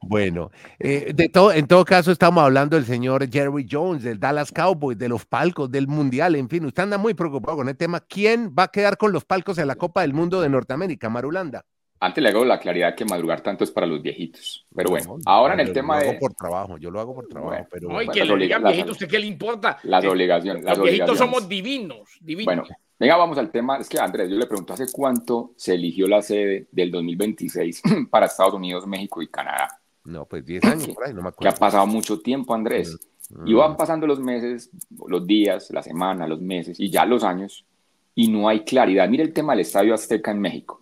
Bueno, 0.01 0.51
eh, 0.79 1.11
de 1.13 1.29
todo, 1.29 1.51
en 1.51 1.67
todo 1.67 1.85
caso 1.85 2.11
estamos 2.11 2.43
hablando 2.43 2.75
del 2.75 2.85
señor 2.85 3.29
Jerry 3.31 3.67
Jones, 3.69 4.03
del 4.03 4.19
Dallas 4.19 4.51
Cowboys, 4.51 4.97
de 4.97 5.09
los 5.09 5.25
palcos, 5.25 5.71
del 5.71 5.87
Mundial, 5.87 6.35
en 6.35 6.49
fin, 6.49 6.65
usted 6.65 6.83
anda 6.83 6.97
muy 6.97 7.13
preocupado 7.13 7.57
con 7.57 7.69
el 7.69 7.77
tema. 7.77 7.99
¿Quién 7.99 8.53
va 8.57 8.63
a 8.63 8.67
quedar 8.69 8.97
con 8.97 9.11
los 9.11 9.25
palcos 9.25 9.57
en 9.57 9.67
la 9.67 9.75
Copa 9.75 10.01
del 10.01 10.13
Mundo 10.13 10.41
de 10.41 10.49
Norteamérica, 10.49 11.09
Marulanda? 11.09 11.65
Antes 12.03 12.23
le 12.23 12.29
hago 12.29 12.43
la 12.43 12.59
claridad 12.59 12.95
que 12.95 13.05
madrugar 13.05 13.41
tanto 13.41 13.63
es 13.63 13.69
para 13.69 13.85
los 13.85 14.01
viejitos. 14.01 14.65
Pero 14.75 14.89
bueno, 14.89 15.17
ahora 15.23 15.53
en 15.53 15.59
el 15.59 15.71
tema 15.71 15.99
de. 15.99 16.05
Lo 16.05 16.09
hago 16.11 16.19
por 16.19 16.33
trabajo, 16.33 16.77
yo 16.79 16.89
lo 16.89 16.99
hago 16.99 17.13
por 17.13 17.27
trabajo. 17.27 17.67
pero 17.69 17.89
bueno, 17.89 18.11
que 18.11 18.25
le 18.25 18.37
digan 18.37 18.63
viejitos, 18.63 18.93
¿usted 18.93 19.07
qué 19.07 19.19
le 19.19 19.27
importa? 19.27 19.77
Las 19.83 20.03
obligaciones. 20.03 20.65
Los 20.65 20.81
viejitos 20.81 21.15
somos 21.15 21.47
divinos, 21.47 22.09
divinos. 22.19 22.45
Bueno, 22.45 22.63
venga, 23.01 23.17
vamos 23.17 23.37
al 23.37 23.49
tema. 23.49 23.77
Es 23.77 23.89
que 23.89 23.99
Andrés, 23.99 24.29
yo 24.29 24.37
le 24.37 24.45
pregunto, 24.45 24.73
¿hace 24.73 24.85
cuánto 24.91 25.53
se 25.55 25.73
eligió 25.73 26.07
la 26.07 26.21
sede 26.21 26.67
del 26.71 26.91
2026 26.91 27.81
para 28.09 28.27
Estados 28.27 28.53
Unidos, 28.53 28.85
México 28.85 29.21
y 29.21 29.27
Canadá? 29.27 29.79
No, 30.03 30.25
pues 30.25 30.45
10 30.45 30.63
años 30.65 30.87
por 30.89 31.05
ahí, 31.05 31.13
no 31.13 31.21
me 31.21 31.29
acuerdo. 31.29 31.49
Que 31.51 31.55
ha 31.55 31.59
pasado 31.59 31.85
mucho 31.87 32.19
tiempo, 32.19 32.53
Andrés. 32.53 32.97
Mm, 33.29 33.47
y 33.47 33.53
van 33.53 33.73
mm. 33.73 33.77
pasando 33.77 34.07
los 34.07 34.19
meses, 34.19 34.69
los 35.07 35.25
días, 35.25 35.71
la 35.71 35.81
semana, 35.81 36.27
los 36.27 36.41
meses 36.41 36.79
y 36.79 36.89
ya 36.89 37.05
los 37.05 37.23
años, 37.23 37.65
y 38.13 38.27
no 38.27 38.47
hay 38.47 38.63
claridad. 38.63 39.09
Mire 39.09 39.23
el 39.23 39.33
tema 39.33 39.53
del 39.53 39.61
Estadio 39.61 39.93
Azteca 39.93 40.31
en 40.31 40.39
México. 40.39 40.81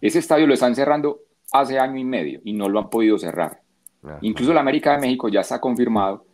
Ese 0.00 0.20
estadio 0.20 0.46
lo 0.46 0.54
están 0.54 0.74
cerrando 0.74 1.20
hace 1.52 1.78
año 1.78 1.98
y 1.98 2.04
medio 2.04 2.40
y 2.44 2.54
no 2.54 2.68
lo 2.68 2.78
han 2.78 2.88
podido 2.88 3.18
cerrar. 3.18 3.60
Incluso 4.22 4.54
la 4.54 4.60
América 4.60 4.92
de 4.92 5.00
México 5.00 5.28
ya 5.28 5.40
está 5.40 5.60
confirmado 5.60 6.24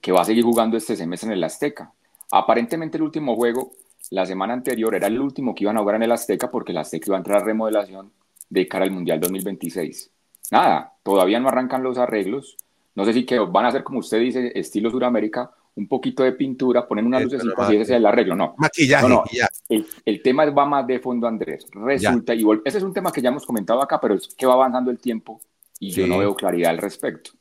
que 0.00 0.12
va 0.12 0.20
a 0.20 0.24
seguir 0.24 0.44
jugando 0.44 0.76
este 0.76 0.94
semestre 0.94 1.28
en 1.28 1.32
el 1.32 1.44
Azteca. 1.44 1.92
Aparentemente 2.30 2.98
el 2.98 3.04
último 3.04 3.34
juego, 3.34 3.72
la 4.10 4.26
semana 4.26 4.54
anterior, 4.54 4.94
era 4.94 5.06
el 5.06 5.20
último 5.20 5.54
que 5.54 5.64
iban 5.64 5.76
a 5.76 5.80
jugar 5.80 5.96
en 5.96 6.04
el 6.04 6.12
Azteca 6.12 6.50
porque 6.50 6.72
el 6.72 6.78
Azteca 6.78 7.06
iba 7.08 7.16
a 7.16 7.18
entrar 7.18 7.42
a 7.42 7.44
remodelación 7.44 8.12
de 8.48 8.68
cara 8.68 8.84
al 8.84 8.90
Mundial 8.90 9.20
2026 9.20 10.10
nada, 10.50 10.92
todavía 11.02 11.40
no 11.40 11.48
arrancan 11.48 11.82
los 11.82 11.98
arreglos. 11.98 12.56
No 12.94 13.04
sé 13.04 13.12
si 13.12 13.24
que 13.24 13.38
van 13.38 13.66
a 13.66 13.68
hacer, 13.68 13.84
como 13.84 14.00
usted 14.00 14.20
dice, 14.20 14.52
estilo 14.54 14.90
Suramérica, 14.90 15.50
un 15.74 15.86
poquito 15.86 16.22
de 16.22 16.32
pintura, 16.32 16.88
ponen 16.88 17.06
unas 17.06 17.24
luces 17.24 17.42
y 17.44 17.72
ese 17.74 17.82
es 17.82 17.90
el 17.90 18.06
arreglo. 18.06 18.34
No, 18.34 18.54
maquillaje. 18.56 19.08
No, 19.08 19.24
El, 19.68 20.22
tema 20.22 20.46
va 20.46 20.64
más 20.64 20.86
de 20.86 20.98
fondo, 20.98 21.26
Andrés. 21.26 21.66
Resulta, 21.72 22.34
y 22.34 22.44
ese 22.64 22.78
es 22.78 22.84
un 22.84 22.94
tema 22.94 23.12
que 23.12 23.20
ya 23.20 23.28
hemos 23.28 23.44
comentado 23.44 23.82
acá, 23.82 24.00
pero 24.00 24.14
es 24.14 24.28
que 24.34 24.46
va 24.46 24.54
avanzando 24.54 24.90
el 24.90 24.98
tiempo 24.98 25.40
y 25.78 25.90
yo 25.90 26.06
no 26.06 26.18
veo 26.18 26.34
claridad 26.34 26.70
al 26.70 26.78
respecto. 26.78 27.32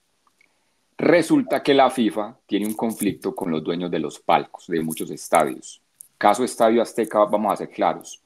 Resulta 0.97 1.61
que 1.61 1.73
la 1.73 1.89
FIFA 1.89 2.37
tiene 2.45 2.67
un 2.67 2.73
conflicto 2.73 3.35
con 3.35 3.51
los 3.51 3.63
dueños 3.63 3.91
de 3.91 3.99
los 3.99 4.19
palcos 4.19 4.67
de 4.67 4.81
muchos 4.81 5.11
estadios. 5.11 5.81
Caso 6.17 6.43
Estadio 6.43 6.81
Azteca, 6.81 7.25
vamos 7.25 7.53
a 7.53 7.57
ser 7.57 7.69
claros. 7.69 8.21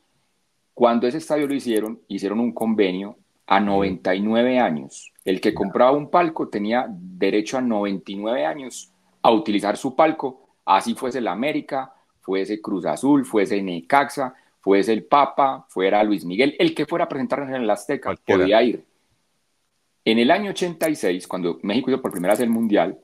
Cuando 0.73 1.07
ese 1.07 1.17
estadio 1.17 1.47
lo 1.47 1.53
hicieron, 1.53 1.99
hicieron 2.07 2.39
un 2.39 2.53
convenio 2.53 3.17
a 3.47 3.59
99 3.59 4.59
años. 4.59 5.11
El 5.25 5.41
que 5.41 5.53
compraba 5.53 5.91
un 5.91 6.09
palco 6.09 6.47
tenía 6.47 6.85
derecho 6.89 7.57
a 7.57 7.61
99 7.61 8.45
años 8.45 8.91
a 9.21 9.31
utilizar 9.31 9.75
su 9.75 9.95
palco, 9.95 10.49
así 10.65 10.93
fuese 10.93 11.17
el 11.17 11.27
América, 11.27 11.93
fuese 12.21 12.61
Cruz 12.61 12.85
Azul, 12.85 13.25
fuese 13.25 13.61
Necaxa, 13.61 14.35
fuese 14.61 14.93
el 14.93 15.03
Papa, 15.03 15.65
fuera 15.67 16.03
Luis 16.03 16.25
Miguel, 16.25 16.55
el 16.59 16.75
que 16.75 16.85
fuera 16.85 17.05
a 17.05 17.09
presentarse 17.09 17.55
en 17.55 17.63
el 17.63 17.69
Azteca, 17.69 18.15
podía 18.25 18.61
ir. 18.61 18.85
En 20.05 20.19
el 20.19 20.31
año 20.31 20.51
86, 20.51 21.27
cuando 21.27 21.59
México 21.63 21.91
hizo 21.91 22.01
por 22.01 22.11
primera 22.11 22.33
vez 22.33 22.41
el 22.41 22.49
Mundial, 22.49 22.99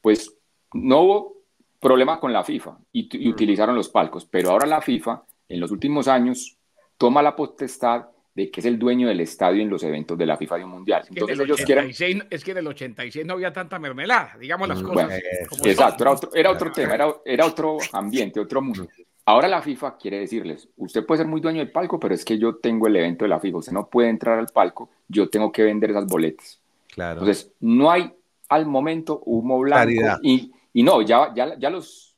pues 0.00 0.34
no 0.72 1.00
hubo 1.02 1.39
problema 1.80 2.20
con 2.20 2.32
la 2.32 2.44
FIFA 2.44 2.78
y, 2.92 3.08
y 3.26 3.28
utilizaron 3.28 3.74
los 3.74 3.88
palcos, 3.88 4.26
pero 4.26 4.50
ahora 4.50 4.66
la 4.66 4.80
FIFA, 4.80 5.22
en 5.48 5.60
los 5.60 5.70
últimos 5.70 6.06
años, 6.08 6.56
toma 6.96 7.22
la 7.22 7.34
potestad 7.34 8.06
de 8.34 8.50
que 8.50 8.60
es 8.60 8.66
el 8.66 8.78
dueño 8.78 9.08
del 9.08 9.20
estadio 9.20 9.62
en 9.62 9.70
los 9.70 9.82
eventos 9.82 10.16
de 10.16 10.26
la 10.26 10.36
FIFA 10.36 10.58
de 10.58 10.64
un 10.64 10.70
mundial. 10.70 11.04
Entonces 11.08 11.40
ellos 11.40 11.60
quieren... 11.64 11.90
Es 12.30 12.44
que 12.44 12.52
en 12.52 12.58
el 12.58 12.66
86 12.66 13.26
no 13.26 13.34
había 13.34 13.52
tanta 13.52 13.78
mermelada, 13.78 14.36
digamos 14.38 14.68
las 14.68 14.82
mm, 14.82 14.86
cosas. 14.86 15.20
exacto, 15.64 16.04
era 16.04 16.12
otro, 16.12 16.30
era 16.34 16.50
otro 16.50 16.72
tema, 16.72 16.94
era, 16.94 17.14
era 17.24 17.46
otro 17.46 17.78
ambiente, 17.92 18.38
otro 18.38 18.62
mundo. 18.62 18.86
Ahora 19.24 19.48
la 19.48 19.62
FIFA 19.62 19.96
quiere 19.96 20.20
decirles, 20.20 20.68
usted 20.76 21.04
puede 21.04 21.18
ser 21.18 21.26
muy 21.26 21.40
dueño 21.40 21.58
del 21.58 21.70
palco, 21.70 21.98
pero 22.00 22.14
es 22.14 22.24
que 22.24 22.38
yo 22.38 22.56
tengo 22.56 22.86
el 22.86 22.96
evento 22.96 23.24
de 23.24 23.28
la 23.28 23.40
FIFA, 23.40 23.58
usted 23.58 23.72
no 23.72 23.88
puede 23.88 24.08
entrar 24.08 24.38
al 24.38 24.48
palco, 24.48 24.90
yo 25.08 25.28
tengo 25.28 25.52
que 25.52 25.62
vender 25.62 25.90
esas 25.90 26.06
boletas. 26.06 26.60
Claro. 26.88 27.20
Entonces, 27.20 27.52
no 27.60 27.90
hay 27.90 28.12
al 28.48 28.66
momento 28.66 29.22
humo 29.24 29.58
blanco 29.60 30.18
y, 30.22 30.52
y, 30.72 30.82
no, 30.82 31.02
ya, 31.02 31.32
ya, 31.34 31.58
ya 31.58 31.70
los, 31.70 32.14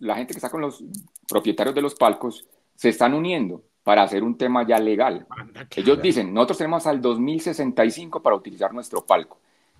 la 0.00 0.16
gente 0.16 0.32
que 0.32 0.38
está 0.38 0.50
con 0.50 0.60
los 0.60 0.82
propietarios 1.28 1.74
de 1.74 1.82
los 1.82 1.94
palcos 1.94 2.46
se 2.74 2.88
están 2.88 3.14
uniendo 3.14 3.62
para 3.82 4.02
hacer 4.02 4.22
un 4.22 4.36
tema 4.36 4.66
ya 4.66 4.78
legal. 4.78 5.26
Ellos 5.74 6.00
dicen, 6.00 6.32
nosotros 6.32 6.58
tenemos 6.58 6.86
al 6.86 7.00
2065 7.00 8.22
para 8.22 8.36
utilizar 8.36 8.72
nuestro 8.72 9.04
palco. 9.04 9.38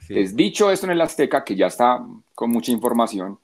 Les 0.09 0.35
dicho 0.35 0.71
esto 0.71 0.87
en 0.87 0.93
el 0.93 1.01
Azteca, 1.01 1.45
que 1.45 1.55
ya 1.55 1.67
está 1.67 2.05
con 2.35 2.51
mucha 2.51 2.73
información, 2.73 3.39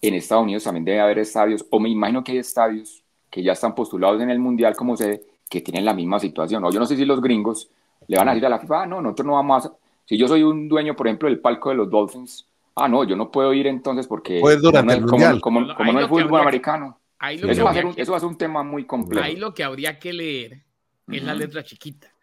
en 0.00 0.14
Estados 0.14 0.44
Unidos 0.44 0.64
también 0.64 0.84
debe 0.84 1.00
haber 1.00 1.18
estadios, 1.18 1.66
o 1.68 1.78
me 1.78 1.90
imagino 1.90 2.24
que 2.24 2.32
hay 2.32 2.38
estadios 2.38 3.02
que 3.28 3.42
ya 3.42 3.52
están 3.52 3.74
postulados 3.74 4.20
en 4.22 4.30
el 4.30 4.38
Mundial 4.38 4.74
como 4.74 4.96
sede, 4.96 5.22
que 5.48 5.60
tienen 5.60 5.84
la 5.84 5.92
misma 5.92 6.18
situación. 6.18 6.64
O 6.64 6.70
yo 6.70 6.80
no 6.80 6.86
sé 6.86 6.96
si 6.96 7.04
los 7.04 7.20
gringos 7.20 7.68
le 8.06 8.16
van 8.16 8.28
a 8.28 8.32
decir 8.32 8.46
a 8.46 8.48
la 8.48 8.58
FIFA, 8.58 8.82
ah, 8.82 8.86
no, 8.86 9.02
nosotros 9.02 9.26
no 9.26 9.34
vamos 9.34 9.66
a... 9.66 9.72
Si 10.06 10.16
yo 10.16 10.26
soy 10.26 10.42
un 10.42 10.68
dueño, 10.68 10.96
por 10.96 11.06
ejemplo, 11.06 11.28
del 11.28 11.40
palco 11.40 11.68
de 11.68 11.76
los 11.76 11.90
Dolphins, 11.90 12.46
ah, 12.80 12.88
no, 12.88 13.04
yo 13.04 13.16
no 13.16 13.30
puedo 13.30 13.52
ir 13.54 13.66
entonces 13.66 14.06
porque... 14.06 14.40
Pues 14.40 14.60
durante 14.60 14.94
el 14.94 15.02
mundial. 15.02 15.40
Como, 15.40 15.60
no 15.60 15.98
hay 15.98 16.08
fútbol 16.08 16.40
americano 16.40 17.00
eso, 17.28 17.64
va 17.64 17.70
a 17.70 18.20
ser 18.20 18.28
un, 18.28 18.38
tema 18.38 18.62
muy 18.62 18.86
complejo. 18.86 19.24
Ahí 19.24 19.36
lo 19.36 19.52
que 19.52 19.62
habría 19.62 19.98
que 19.98 20.12
leer 20.12 20.64
es 21.08 21.22
la 21.22 21.34
letra 21.34 21.62
chiquita. 21.62 22.14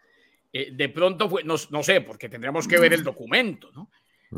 Eh, 0.52 0.72
de 0.72 0.88
pronto 0.88 1.28
fue, 1.28 1.44
no, 1.44 1.54
no, 1.70 1.82
sé, 1.82 2.00
porque 2.00 2.28
tendríamos 2.28 2.66
que 2.66 2.78
ver 2.78 2.92
el 2.92 3.04
documento, 3.04 3.70
¿no? 3.72 3.90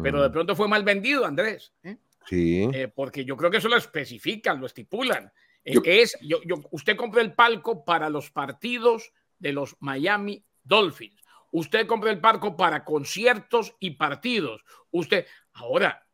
Pero 0.03 0.23
de 0.23 0.31
pronto 0.31 0.55
fue 0.55 0.69
mal 0.69 0.85
vendido, 0.85 1.25
Andrés. 1.25 1.73
¿eh? 1.83 1.97
Sí. 2.27 2.69
Eh, 2.73 2.89
porque 2.89 3.25
yo 3.25 3.37
creo 3.37 3.51
que 3.51 3.57
eso 3.57 3.69
lo 3.69 3.77
especifican, 3.77 4.61
lo 4.61 4.67
estipulan. 4.67 5.33
es, 5.65 6.17
yo, 6.21 6.39
usted 6.71 6.97
compra 6.97 7.23
el 7.23 7.33
palco 7.33 7.85
para 7.85 8.11
los 8.11 8.31
partidos 8.31 9.13
de 9.39 9.53
los 9.53 9.77
Miami 9.81 10.45
Dolphins. 10.63 11.25
Usted 11.53 11.87
compra 11.87 12.11
el 12.11 12.21
palco 12.21 12.57
para 12.57 12.85
conciertos 12.85 13.75
y 13.81 13.93
partidos. 13.93 14.63
Usted, 14.91 15.27
ahora, 15.55 16.07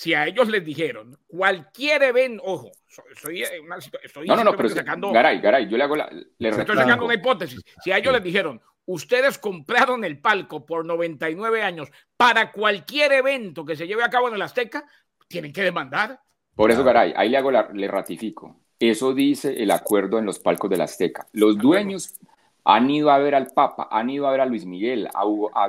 si 0.00 0.14
a 0.14 0.26
ellos 0.26 0.48
les 0.48 0.64
dijeron 0.64 1.14
cualquier 1.26 2.02
evento, 2.04 2.42
ojo, 2.46 2.70
estoy, 3.12 3.42
estoy 4.02 4.26
no, 4.26 4.34
no, 4.34 4.44
no, 4.44 4.56
pero 4.56 4.70
sacando, 4.70 5.12
Garay, 5.12 5.42
Garay, 5.42 5.68
yo 5.68 5.76
le 5.76 5.84
hago 5.84 5.94
la, 5.94 6.08
le 6.38 6.48
estoy 6.48 6.74
sacando 6.74 7.04
una 7.04 7.12
hipótesis. 7.12 7.60
Si 7.84 7.92
a 7.92 7.98
ellos 7.98 8.14
les 8.14 8.22
dijeron, 8.22 8.62
ustedes 8.86 9.36
compraron 9.36 10.02
el 10.02 10.18
palco 10.18 10.64
por 10.64 10.86
99 10.86 11.62
años 11.62 11.90
para 12.16 12.50
cualquier 12.50 13.12
evento 13.12 13.66
que 13.66 13.76
se 13.76 13.86
lleve 13.86 14.02
a 14.02 14.08
cabo 14.08 14.28
en 14.28 14.36
el 14.36 14.42
Azteca, 14.42 14.86
tienen 15.28 15.52
que 15.52 15.64
demandar. 15.64 16.18
Por 16.54 16.70
eso, 16.70 16.82
Garay, 16.82 17.12
ahí 17.14 17.28
le 17.28 17.36
hago 17.36 17.50
la, 17.50 17.68
le 17.70 17.86
ratifico. 17.86 18.58
Eso 18.78 19.12
dice 19.12 19.62
el 19.62 19.70
acuerdo 19.70 20.18
en 20.18 20.24
los 20.24 20.38
palcos 20.38 20.70
del 20.70 20.80
Azteca. 20.80 21.26
Los 21.34 21.58
dueños 21.58 22.14
han 22.64 22.88
ido 22.88 23.10
a 23.10 23.18
ver 23.18 23.34
al 23.34 23.48
Papa, 23.48 23.86
han 23.90 24.08
ido 24.08 24.26
a 24.26 24.30
ver 24.30 24.40
a 24.40 24.46
Luis 24.46 24.64
Miguel, 24.64 25.08
a, 25.12 25.24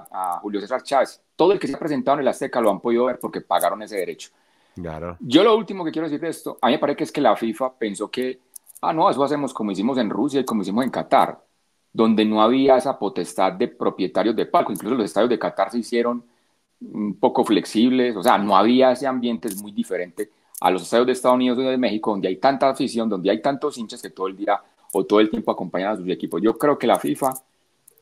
a 0.10 0.40
Julio 0.40 0.62
César 0.62 0.84
Chávez, 0.84 1.22
todo 1.42 1.54
el 1.54 1.60
que 1.60 1.68
se 1.68 1.76
ha 1.76 1.80
presentado 1.80 2.18
en 2.18 2.22
el 2.22 2.28
Azteca 2.28 2.62
lo 2.62 2.70
han 2.70 2.80
podido 2.80 3.06
ver 3.06 3.18
porque 3.18 3.42
pagaron 3.42 3.82
ese 3.82 3.96
derecho. 3.96 4.30
Claro. 4.76 5.18
Yo 5.20 5.44
lo 5.44 5.58
último 5.58 5.84
que 5.84 5.90
quiero 5.90 6.08
decir 6.08 6.22
de 6.22 6.30
esto, 6.30 6.60
a 6.62 6.68
mí 6.68 6.74
me 6.74 6.78
parece 6.78 6.98
que 6.98 7.04
es 7.06 7.12
que 7.12 7.20
la 7.20 7.36
FIFA 7.36 7.74
pensó 7.80 8.12
que, 8.12 8.42
ah, 8.82 8.94
no, 8.94 9.10
eso 9.10 9.24
hacemos 9.24 9.52
como 9.52 9.72
hicimos 9.72 9.98
en 9.98 10.12
Rusia 10.12 10.42
y 10.42 10.46
como 10.46 10.62
hicimos 10.62 10.86
en 10.86 10.92
Qatar, 10.92 11.44
donde 11.92 12.26
no 12.26 12.44
había 12.44 12.78
esa 12.78 13.00
potestad 13.00 13.54
de 13.54 13.70
propietarios 13.70 14.36
de 14.36 14.46
palco. 14.46 14.72
Incluso 14.72 14.94
los 14.94 15.06
estadios 15.06 15.32
de 15.32 15.40
Qatar 15.40 15.72
se 15.72 15.80
hicieron 15.80 16.24
un 16.80 17.16
poco 17.16 17.44
flexibles, 17.44 18.16
o 18.16 18.22
sea, 18.22 18.38
no 18.38 18.56
había 18.56 18.92
ese 18.92 19.08
ambiente 19.08 19.48
es 19.48 19.60
muy 19.60 19.72
diferente 19.72 20.30
a 20.60 20.70
los 20.70 20.84
estadios 20.84 21.08
de 21.08 21.14
Estados 21.14 21.38
Unidos 21.38 21.58
y 21.58 21.64
de 21.64 21.78
México, 21.80 22.12
donde 22.12 22.28
hay 22.28 22.36
tanta 22.36 22.70
afición, 22.70 23.10
donde 23.10 23.32
hay 23.32 23.42
tantos 23.42 23.80
hinchas 23.80 24.00
que 24.00 24.12
todo 24.12 24.28
el 24.28 24.38
día 24.38 24.62
o 24.94 25.04
todo 25.06 25.20
el 25.20 25.32
tiempo 25.32 25.50
acompañan 25.50 25.94
a 25.94 25.98
sus 25.98 26.08
equipos. 26.08 26.40
Yo 26.40 26.56
creo 26.56 26.78
que 26.78 26.86
la 26.86 27.00
FIFA 27.00 27.34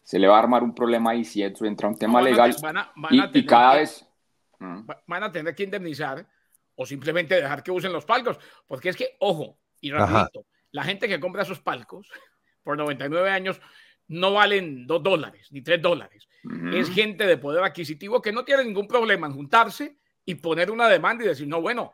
se 0.03 0.19
le 0.19 0.27
va 0.27 0.37
a 0.37 0.39
armar 0.39 0.63
un 0.63 0.73
problema 0.73 1.11
ahí 1.11 1.23
si 1.23 1.43
entra 1.43 1.87
un 1.87 1.97
tema 1.97 2.21
legal 2.21 2.55
y, 3.33 3.45
cada 3.45 3.75
vez... 3.75 4.05
Mm. 4.59 4.81
Van 5.07 5.23
a 5.23 5.31
tener 5.31 5.55
que 5.55 5.63
indemnizar 5.63 6.27
o 6.75 6.85
simplemente 6.85 7.35
dejar 7.35 7.63
que 7.63 7.71
usen 7.71 7.93
los 7.93 8.05
palcos, 8.05 8.39
porque 8.67 8.89
es 8.89 8.95
que, 8.95 9.15
ojo, 9.19 9.57
y 9.81 9.91
repito, 9.91 10.45
la 10.71 10.83
gente 10.83 11.07
que 11.07 11.19
compra 11.19 11.43
esos 11.43 11.59
palcos 11.59 12.09
por 12.63 12.77
99 12.77 13.29
años 13.29 13.59
no 14.07 14.33
valen 14.33 14.87
2 14.87 15.03
dólares 15.03 15.47
ni 15.51 15.61
3 15.61 15.81
dólares. 15.81 16.27
Es 16.73 16.89
gente 16.89 17.25
de 17.25 17.37
poder 17.37 17.63
adquisitivo 17.63 18.21
que 18.21 18.31
no 18.31 18.45
tiene 18.45 18.63
ningún 18.63 18.87
problema 18.87 19.27
en 19.27 19.33
juntarse 19.33 19.97
y 20.25 20.35
poner 20.35 20.71
una 20.71 20.87
demanda 20.87 21.23
y 21.23 21.27
decir, 21.27 21.47
no, 21.47 21.61
bueno, 21.61 21.93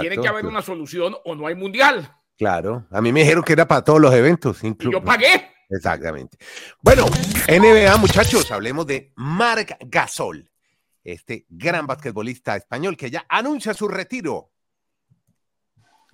tiene 0.00 0.18
que 0.18 0.28
haber 0.28 0.46
una 0.46 0.62
solución 0.62 1.16
o 1.24 1.34
no 1.34 1.46
hay 1.46 1.54
mundial. 1.54 2.08
Claro, 2.36 2.86
a 2.90 3.00
mí 3.00 3.12
me 3.12 3.20
dijeron 3.20 3.42
que 3.44 3.52
era 3.52 3.66
para 3.66 3.84
todos 3.84 4.00
los 4.00 4.12
eventos. 4.12 4.62
Incluso. 4.64 4.98
Yo 4.98 5.04
pagué. 5.04 5.45
Exactamente. 5.68 6.38
Bueno, 6.80 7.06
NBA, 7.48 7.96
muchachos, 7.96 8.50
hablemos 8.50 8.86
de 8.86 9.12
Marc 9.16 9.76
Gasol, 9.86 10.50
este 11.02 11.46
gran 11.48 11.86
basquetbolista 11.86 12.56
español 12.56 12.96
que 12.96 13.10
ya 13.10 13.26
anuncia 13.28 13.74
su 13.74 13.88
retiro. 13.88 14.52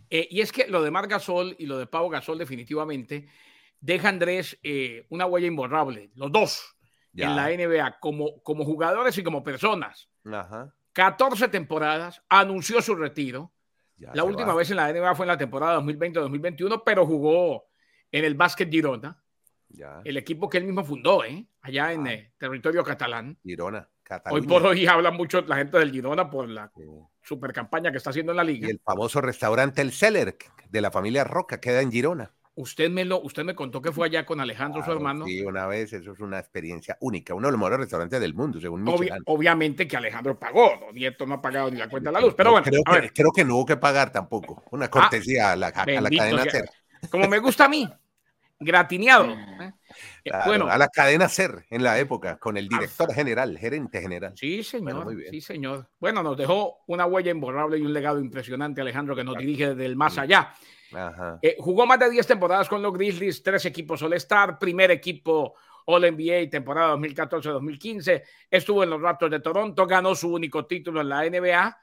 Eh, 0.09 0.28
y 0.30 0.40
es 0.40 0.52
que 0.52 0.66
lo 0.68 0.82
de 0.82 0.90
Marc 0.90 1.11
Gasol 1.11 1.56
y 1.59 1.66
lo 1.66 1.78
de 1.78 1.87
Pau 1.87 2.09
Gasol 2.09 2.38
definitivamente 2.38 3.28
deja 3.80 4.09
Andrés 4.09 4.59
eh, 4.62 5.06
una 5.11 5.26
huella 5.26 5.47
imborrable, 5.47 6.11
los 6.14 6.30
dos, 6.30 6.76
en 7.14 7.37
la 7.37 7.49
NBA, 7.49 7.99
como, 8.00 8.42
como 8.42 8.64
jugadores 8.64 9.16
y 9.18 9.23
como 9.23 9.42
personas. 9.42 10.09
Ajá. 10.25 10.75
14 10.92 11.49
temporadas, 11.49 12.23
anunció 12.28 12.80
su 12.82 12.94
retiro. 12.94 13.52
la 13.97 14.25
última 14.25 14.54
vez 14.54 14.71
en 14.71 14.76
la 14.76 14.92
NBA 14.92 15.14
fue 15.14 15.25
en 15.25 15.28
la 15.28 15.38
temporada 15.38 15.80
2020-2021, 15.80 16.82
pero 16.85 17.06
jugó 17.06 17.66
en 18.11 18.25
el 18.25 18.35
básquet 18.35 18.71
Girona. 18.71 19.22
El 20.05 20.17
equipo 20.17 20.49
que 20.49 20.59
él 20.59 20.64
mismo 20.64 20.85
fundó, 20.85 21.25
¿eh? 21.25 21.47
allá 21.62 21.93
en 21.93 22.07
ah. 22.07 22.12
eh, 22.12 22.33
territorio 22.38 22.85
catalán. 22.85 23.38
Girona, 23.43 23.88
Hoy 24.31 24.43
por 24.43 24.67
hoy 24.67 24.87
habla 24.87 25.11
mucho 25.11 25.41
la 25.43 25.57
gente 25.57 25.79
del 25.79 25.91
Girona 25.91 26.31
por 26.31 26.49
la 26.49 26.71
super 27.23 27.52
campaña 27.52 27.91
que 27.91 27.99
está 27.99 28.11
haciendo 28.11 28.33
en 28.33 28.37
la 28.37 28.45
liga. 28.45 28.67
Y 28.67 28.71
el 28.71 28.81
famoso 28.85 29.21
restaurante 29.21 29.81
El 29.81 29.93
Celler 29.93 30.37
de 30.69 30.81
la 30.81 30.91
familia 30.91 31.25
Roca 31.25 31.61
queda 31.61 31.81
en 31.81 31.91
Girona. 31.91 32.33
Usted 32.55 32.91
me 32.91 33.07
lo, 33.07 33.23
usted 33.23 33.45
me 33.45 33.55
contó 33.55 33.81
que 33.81 33.93
fue 33.93 34.09
allá 34.09 34.26
con 34.26 34.38
Alejandro, 34.38 34.85
su 34.85 34.93
hermano. 34.93 35.25
Sí, 35.25 35.41
una 35.41 35.67
vez, 35.67 35.95
eso 35.95 36.12
es 36.12 36.21
una 36.21 36.38
experiencia 36.38 36.99
única, 37.00 37.33
uno 37.33 37.49
de 37.49 37.52
los 37.52 37.59
mejores 37.59 37.79
restaurantes 37.79 38.21
del 38.21 38.35
mundo, 38.35 38.61
según 38.61 38.85
Obviamente 39.25 39.88
que 39.88 39.97
Alejandro 39.97 40.38
pagó, 40.38 40.76
¿no? 40.79 40.93
Nieto 40.93 41.25
no 41.25 41.35
ha 41.35 41.41
pagado 41.41 41.71
ni 41.71 41.78
la 41.78 41.89
cuenta 41.89 42.11
de 42.11 42.15
la 42.15 42.21
luz, 42.21 42.35
pero 42.37 42.50
bueno. 42.50 42.67
Creo, 42.67 42.82
que, 42.85 43.11
creo 43.11 43.32
que 43.32 43.45
no 43.47 43.56
hubo 43.56 43.65
que 43.65 43.78
pagar 43.78 44.13
tampoco, 44.13 44.63
una 44.71 44.91
cortesía 44.91 45.52
a, 45.52 45.56
la, 45.56 45.69
a 45.69 45.87
la 45.87 46.11
cadena 46.11 46.45
Ser. 46.45 46.69
Como 47.11 47.26
me 47.26 47.39
gusta 47.39 47.65
a 47.65 47.69
mí, 47.69 47.89
gratineado. 48.65 49.31
¿eh? 49.31 49.73
Bueno, 50.47 50.69
a 50.69 50.79
la 50.79 50.89
cadena 50.89 51.29
SER 51.29 51.67
en 51.71 51.83
la 51.83 51.99
época, 51.99 52.39
con 52.39 52.57
el 52.57 52.69
director 52.69 53.13
general, 53.13 53.59
gerente 53.59 54.01
general. 54.01 54.33
Sí, 54.37 54.63
señor. 54.63 55.15
sí, 55.31 55.41
señor. 55.41 55.89
Bueno, 55.99 56.23
nos 56.23 56.37
dejó 56.37 56.79
una 56.87 57.07
huella 57.07 57.31
imborrable 57.31 57.79
y 57.79 57.83
un 57.83 57.93
legado 57.93 58.21
impresionante, 58.21 58.81
Alejandro, 58.81 59.15
que 59.17 59.25
nos 59.25 59.37
dirige 59.37 59.71
desde 59.71 59.87
el 59.87 59.97
más 59.97 60.19
allá. 60.19 60.55
Eh, 61.41 61.57
jugó 61.59 61.87
más 61.87 61.99
de 61.99 62.11
10 62.11 62.27
temporadas 62.27 62.69
con 62.69 62.83
los 62.83 62.93
Grizzlies, 62.93 63.43
tres 63.43 63.65
equipos 63.65 64.03
All-Star, 64.03 64.59
primer 64.59 64.91
equipo 64.91 65.55
All-NBA, 65.87 66.51
temporada 66.51 66.95
2014-2015. 66.97 68.23
Estuvo 68.51 68.85
en 68.85 68.91
los 68.91 69.01
Raptors 69.01 69.31
de 69.31 69.41
Toronto, 69.41 69.87
ganó 69.87 70.15
su 70.15 70.33
único 70.33 70.67
título 70.67 71.01
en 71.01 71.09
la 71.09 71.29
NBA. 71.29 71.79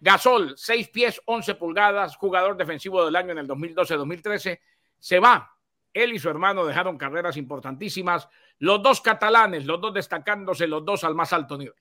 Gasol, 0.00 0.54
6 0.56 0.88
pies, 0.88 1.20
11 1.24 1.54
pulgadas, 1.56 2.16
jugador 2.16 2.56
defensivo 2.56 3.04
del 3.04 3.16
año 3.16 3.32
en 3.32 3.38
el 3.38 3.48
2012-2013. 3.48 4.60
Se 4.98 5.18
va 5.18 5.54
él 5.92 6.12
y 6.12 6.18
su 6.18 6.28
hermano 6.28 6.64
dejaron 6.64 6.98
carreras 6.98 7.36
importantísimas, 7.36 8.28
los 8.58 8.82
dos 8.82 9.00
catalanes, 9.00 9.64
los 9.64 9.80
dos 9.80 9.94
destacándose, 9.94 10.66
los 10.66 10.84
dos 10.84 11.04
al 11.04 11.14
más 11.14 11.32
alto 11.32 11.56
nivel. 11.58 11.74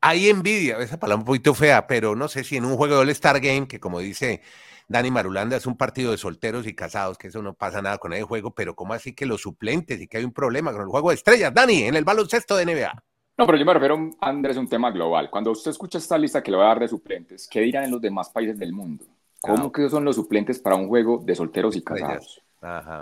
Hay 0.00 0.28
envidia, 0.28 0.78
esa 0.78 0.98
palabra 0.98 1.20
un 1.20 1.26
poquito 1.26 1.54
fea, 1.54 1.86
pero 1.86 2.14
no 2.14 2.28
sé 2.28 2.44
si 2.44 2.56
en 2.56 2.64
un 2.64 2.76
juego 2.76 2.94
de 2.96 3.00
All-Star 3.00 3.40
Game, 3.40 3.66
que 3.66 3.80
como 3.80 4.00
dice 4.00 4.42
Dani 4.88 5.10
Marulanda, 5.10 5.56
es 5.56 5.66
un 5.66 5.76
partido 5.76 6.12
de 6.12 6.18
solteros 6.18 6.66
y 6.66 6.74
casados, 6.74 7.18
que 7.18 7.28
eso 7.28 7.42
no 7.42 7.54
pasa 7.54 7.82
nada 7.82 7.98
con 7.98 8.12
el 8.12 8.24
juego, 8.24 8.54
pero 8.54 8.76
¿cómo 8.76 8.94
así 8.94 9.14
que 9.14 9.26
los 9.26 9.40
suplentes 9.40 10.00
y 10.00 10.06
que 10.06 10.18
hay 10.18 10.24
un 10.24 10.32
problema 10.32 10.72
con 10.72 10.82
el 10.82 10.88
juego 10.88 11.08
de 11.08 11.16
estrellas? 11.16 11.52
Dani, 11.52 11.84
en 11.84 11.96
el 11.96 12.04
baloncesto 12.04 12.56
de 12.56 12.66
NBA. 12.66 13.02
No, 13.38 13.44
pero 13.46 13.58
yo 13.58 13.66
me 13.66 13.74
refiero, 13.74 14.10
Andrés, 14.20 14.56
un 14.56 14.68
tema 14.68 14.90
global. 14.90 15.28
Cuando 15.30 15.50
usted 15.50 15.70
escucha 15.70 15.98
esta 15.98 16.16
lista 16.16 16.42
que 16.42 16.50
le 16.50 16.56
voy 16.56 16.64
a 16.64 16.68
dar 16.68 16.80
de 16.80 16.88
suplentes, 16.88 17.48
¿qué 17.48 17.60
dirán 17.60 17.84
en 17.84 17.90
los 17.90 18.00
demás 18.00 18.30
países 18.30 18.58
del 18.58 18.72
mundo? 18.72 19.04
¿Cómo 19.40 19.66
ah. 19.66 19.72
que 19.72 19.90
son 19.90 20.04
los 20.04 20.16
suplentes 20.16 20.58
para 20.58 20.76
un 20.76 20.88
juego 20.88 21.22
de 21.24 21.34
solteros 21.34 21.76
y 21.76 21.82
casados? 21.82 22.42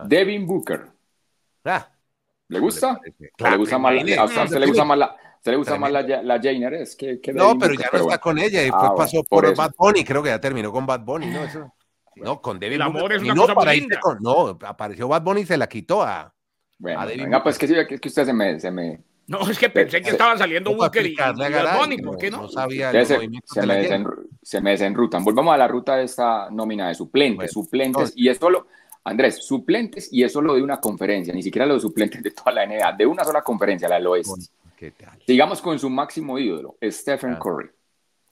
Devin 0.07 0.47
Booker. 0.47 0.87
Ah. 1.65 1.89
¿Le 2.49 2.59
gusta? 2.59 3.01
le 3.05 3.57
gusta 3.57 3.79
más 3.79 3.95
a 4.19 4.25
usted 4.25 4.59
le 4.59 4.67
gusta 4.67 4.85
más 4.85 4.99
la, 4.99 5.17
se 5.41 5.51
le 5.51 5.57
gusta 5.57 5.79
más 5.79 5.91
la, 5.91 6.03
la 6.03 6.41
Jainer 6.41 6.75
es 6.75 6.95
que, 6.95 7.21
No, 7.33 7.59
pero 7.59 7.75
ya 7.75 7.89
no 7.93 8.01
está 8.01 8.19
con 8.19 8.39
ella 8.39 8.61
y 8.61 8.65
después 8.65 8.91
ah, 8.91 8.95
pasó 8.95 9.25
por, 9.25 9.55
Bad 9.57 9.73
Bunny, 9.77 10.05
creo 10.05 10.23
que 10.23 10.29
ya 10.29 10.41
terminó 10.41 10.71
con 10.71 10.87
Bad 10.87 11.01
Bunny, 11.01 11.27
¿no? 11.27 11.45
Eso, 11.45 11.73
no, 12.17 12.41
con 12.41 12.59
Devin 12.59 12.77
El 12.77 12.83
amor 12.83 13.13
es 13.13 13.23
una 13.23 13.35
no, 13.35 13.55
cosa 13.55 13.73
linda. 13.73 13.99
no, 14.21 14.59
apareció 14.65 15.09
Bad 15.09 15.23
Bunny 15.23 15.41
y 15.41 15.47
se 15.47 15.57
la 15.57 15.67
quitó 15.67 16.03
a, 16.03 16.33
bueno, 16.79 17.01
a 17.01 17.07
Devin 17.07 17.25
venga, 17.25 17.43
pues 17.43 17.59
que 17.59 17.67
sí, 17.67 17.75
que, 17.89 17.99
que 17.99 18.09
usted 18.09 18.25
se 18.25 18.33
me, 18.33 18.61
se 18.61 18.71
me... 18.71 19.01
No, 19.27 19.41
es 19.49 19.59
que 19.59 19.71
pensé 19.71 20.03
que 20.03 20.11
estaban 20.11 20.37
saliendo 20.37 20.75
Booker 20.77 21.07
y, 21.07 21.15
Bad 21.15 21.79
Bunny, 21.79 21.99
¿por 21.99 22.19
qué 22.19 22.31
no? 22.31 22.43
No 22.43 22.49
sabía 22.49 22.91
el 22.91 23.07
se, 23.07 23.19
se, 23.19 23.29
me 23.67 24.05
se, 24.43 24.61
me 24.61 24.71
desenrutan. 24.71 25.25
Volvamos 25.25 25.55
a 25.55 25.57
la 25.57 25.67
ruta 25.67 25.97
de 25.97 26.05
esta 26.05 26.51
nómina 26.51 26.89
de 26.89 26.95
suplentes, 26.95 27.51
suplentes, 27.51 28.13
y 28.17 28.29
esto 28.29 28.51
lo 28.51 28.67
Andrés, 29.05 29.45
suplentes, 29.45 30.11
y 30.11 30.23
eso 30.23 30.41
lo 30.41 30.55
de 30.55 30.63
una 30.63 30.81
conferencia, 30.81 31.35
ni 31.35 31.43
siquiera 31.43 31.67
los 31.67 31.83
suplentes 31.83 32.23
de 32.23 32.31
toda 32.31 32.53
la 32.53 32.67
NBA, 32.67 32.93
de 32.93 33.07
una 33.07 33.23
sola 33.23 33.43
conferencia, 33.43 33.87
la 33.89 33.97
del 33.97 34.07
oeste. 34.07 34.51
Digamos 35.27 35.61
con 35.61 35.79
su 35.79 35.91
máximo 35.91 36.39
ídolo, 36.39 36.77
Stephen 36.83 37.37
Curry. 37.37 37.71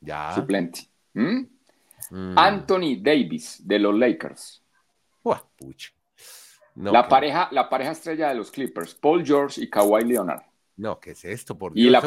Ya. 0.01 0.33
Suplente. 0.35 0.81
¿Mm? 1.15 1.45
Mm. 2.11 2.39
Anthony 2.39 2.97
Davis, 3.01 3.61
de 3.65 3.79
los 3.79 3.95
Lakers. 3.95 4.63
la, 6.75 7.07
pareja, 7.07 7.49
la 7.53 7.69
pareja 7.69 7.93
estrella 7.93 8.29
de 8.31 8.35
los 8.35 8.51
Clippers, 8.51 8.95
Paul 8.95 9.25
George 9.25 9.63
y 9.63 9.69
Kawhi 9.69 10.05
Leonard. 10.05 10.43
No, 10.77 10.99
¿qué 10.99 11.11
es 11.11 11.25
esto? 11.25 11.57
Por 11.57 11.73
y, 11.75 11.91
la 11.91 12.01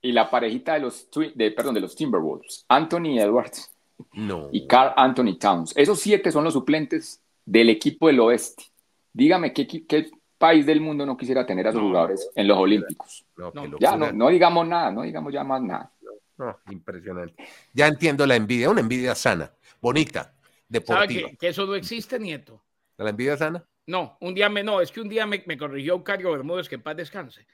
y, 0.00 0.12
la, 0.12 0.30
parejita 0.30 0.74
de 0.74 0.80
los, 0.80 1.08
de, 1.34 1.50
perdón, 1.50 1.74
de 1.74 1.80
los 1.80 1.96
Timberwolves, 1.96 2.64
Anthony 2.68 3.18
Edwards 3.18 3.72
no. 4.12 4.48
y 4.52 4.66
Carl 4.68 4.94
Anthony 4.96 5.36
Towns. 5.38 5.72
Esos 5.76 6.00
siete 6.00 6.30
son 6.30 6.44
los 6.44 6.52
suplentes 6.52 7.20
del 7.46 7.70
equipo 7.70 8.08
del 8.08 8.20
oeste. 8.20 8.64
Dígame 9.12 9.54
qué, 9.54 9.66
qué 9.66 10.10
país 10.36 10.66
del 10.66 10.80
mundo 10.80 11.06
no 11.06 11.16
quisiera 11.16 11.46
tener 11.46 11.68
a 11.68 11.72
sus 11.72 11.80
jugadores 11.80 12.28
en 12.34 12.46
los 12.48 12.58
Olímpicos. 12.58 13.24
ya 13.80 13.96
no, 13.96 14.12
no, 14.12 14.28
digamos 14.28 14.66
nada, 14.66 14.90
no 14.90 15.02
digamos 15.02 15.32
ya 15.32 15.44
más 15.44 15.62
nada. 15.62 15.90
impresionante. 16.70 17.34
Ya 17.72 17.86
entiendo 17.86 18.26
la 18.26 18.36
envidia, 18.36 18.68
una 18.68 18.80
envidia 18.80 19.14
sana, 19.14 19.50
bonita, 19.80 20.34
deportiva. 20.68 21.28
¿Sabe 21.28 21.36
que, 21.38 21.48
eso 21.48 21.64
no 21.64 21.74
existe, 21.74 22.18
Nieto? 22.18 22.62
¿La 22.98 23.10
envidia 23.10 23.36
sana? 23.36 23.64
No, 23.86 24.18
un 24.20 24.34
día 24.34 24.48
me, 24.48 24.62
no, 24.62 24.80
es 24.80 24.90
que 24.90 25.00
un 25.00 25.08
día 25.08 25.26
me, 25.26 25.42
me 25.46 25.56
corrigió 25.56 26.02
Cario 26.02 26.32
Bermúdez, 26.32 26.68
que 26.68 26.74
en 26.74 26.82
paz 26.82 26.96
descanse. 26.96 27.46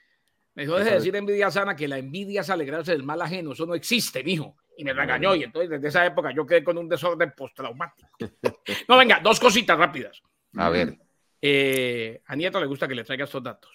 Me 0.55 0.63
dijo, 0.63 0.75
deje 0.75 0.89
de 0.89 0.95
decir 0.97 1.15
envidia 1.15 1.49
sana, 1.49 1.75
que 1.75 1.87
la 1.87 1.97
envidia 1.97 2.41
es 2.41 2.49
alegrarse 2.49 2.91
del 2.91 3.03
mal 3.03 3.21
ajeno, 3.21 3.53
eso 3.53 3.65
no 3.65 3.75
existe, 3.75 4.23
mijo 4.23 4.55
y 4.77 4.83
me 4.83 4.93
regañó. 4.93 5.35
Y 5.35 5.43
entonces 5.43 5.69
desde 5.69 5.87
esa 5.87 6.05
época 6.05 6.31
yo 6.31 6.45
quedé 6.45 6.63
con 6.63 6.77
un 6.77 6.87
desorden 6.87 7.33
postraumático. 7.35 8.09
no, 8.87 8.97
venga, 8.97 9.19
dos 9.21 9.39
cositas 9.39 9.77
rápidas. 9.77 10.21
A 10.57 10.69
ver. 10.69 10.97
Eh, 11.41 12.21
a 12.25 12.35
Nieto 12.35 12.59
le 12.59 12.65
gusta 12.65 12.87
que 12.87 12.95
le 12.95 13.03
traiga 13.03 13.25
estos 13.25 13.43
datos. 13.43 13.71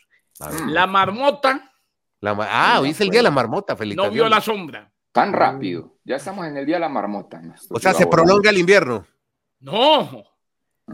La 0.69 0.87
marmota. 0.87 1.73
La, 2.21 2.37
ah, 2.51 2.81
hoy 2.81 2.91
es 2.91 3.01
el 3.01 3.11
día 3.11 3.21
de 3.21 3.25
la 3.25 3.31
marmota, 3.31 3.77
feliz. 3.77 3.97
No 3.97 4.11
vio 4.11 4.29
la 4.29 4.41
sombra. 4.41 4.91
Tan 5.13 5.33
rápido. 5.33 5.99
Ya 6.05 6.17
estamos 6.17 6.47
en 6.47 6.57
el 6.57 6.67
día 6.67 6.77
de 6.77 6.81
la 6.81 6.89
marmota. 6.89 7.41
O 7.71 7.79
sea, 7.79 7.93
se 7.93 8.07
prolonga 8.07 8.51
el 8.51 8.59
invierno. 8.59 9.07
No. 9.61 10.25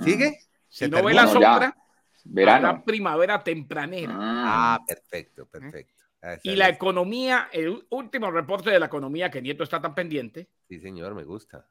¿Sigue? 0.01 0.39
Si 0.69 0.89
no 0.89 1.03
ve 1.03 1.15
la 1.15 1.27
sombra, 1.27 1.77
verano. 2.25 2.83
primavera 2.85 3.43
tempranera. 3.43 4.15
Ah, 4.17 4.81
perfecto, 4.87 5.47
perfecto. 5.47 5.94
Y 6.43 6.57
la 6.57 6.69
economía, 6.69 7.49
el 7.53 7.87
último 7.91 8.31
reporte 8.31 8.71
de 8.71 8.79
la 8.79 8.87
economía 8.87 9.31
que 9.31 9.43
Nieto 9.43 9.63
está 9.63 9.81
tan 9.81 9.95
pendiente. 9.95 10.49
Sí, 10.69 10.81
señor, 10.81 11.15
me 11.15 11.25
gusta. 11.25 11.69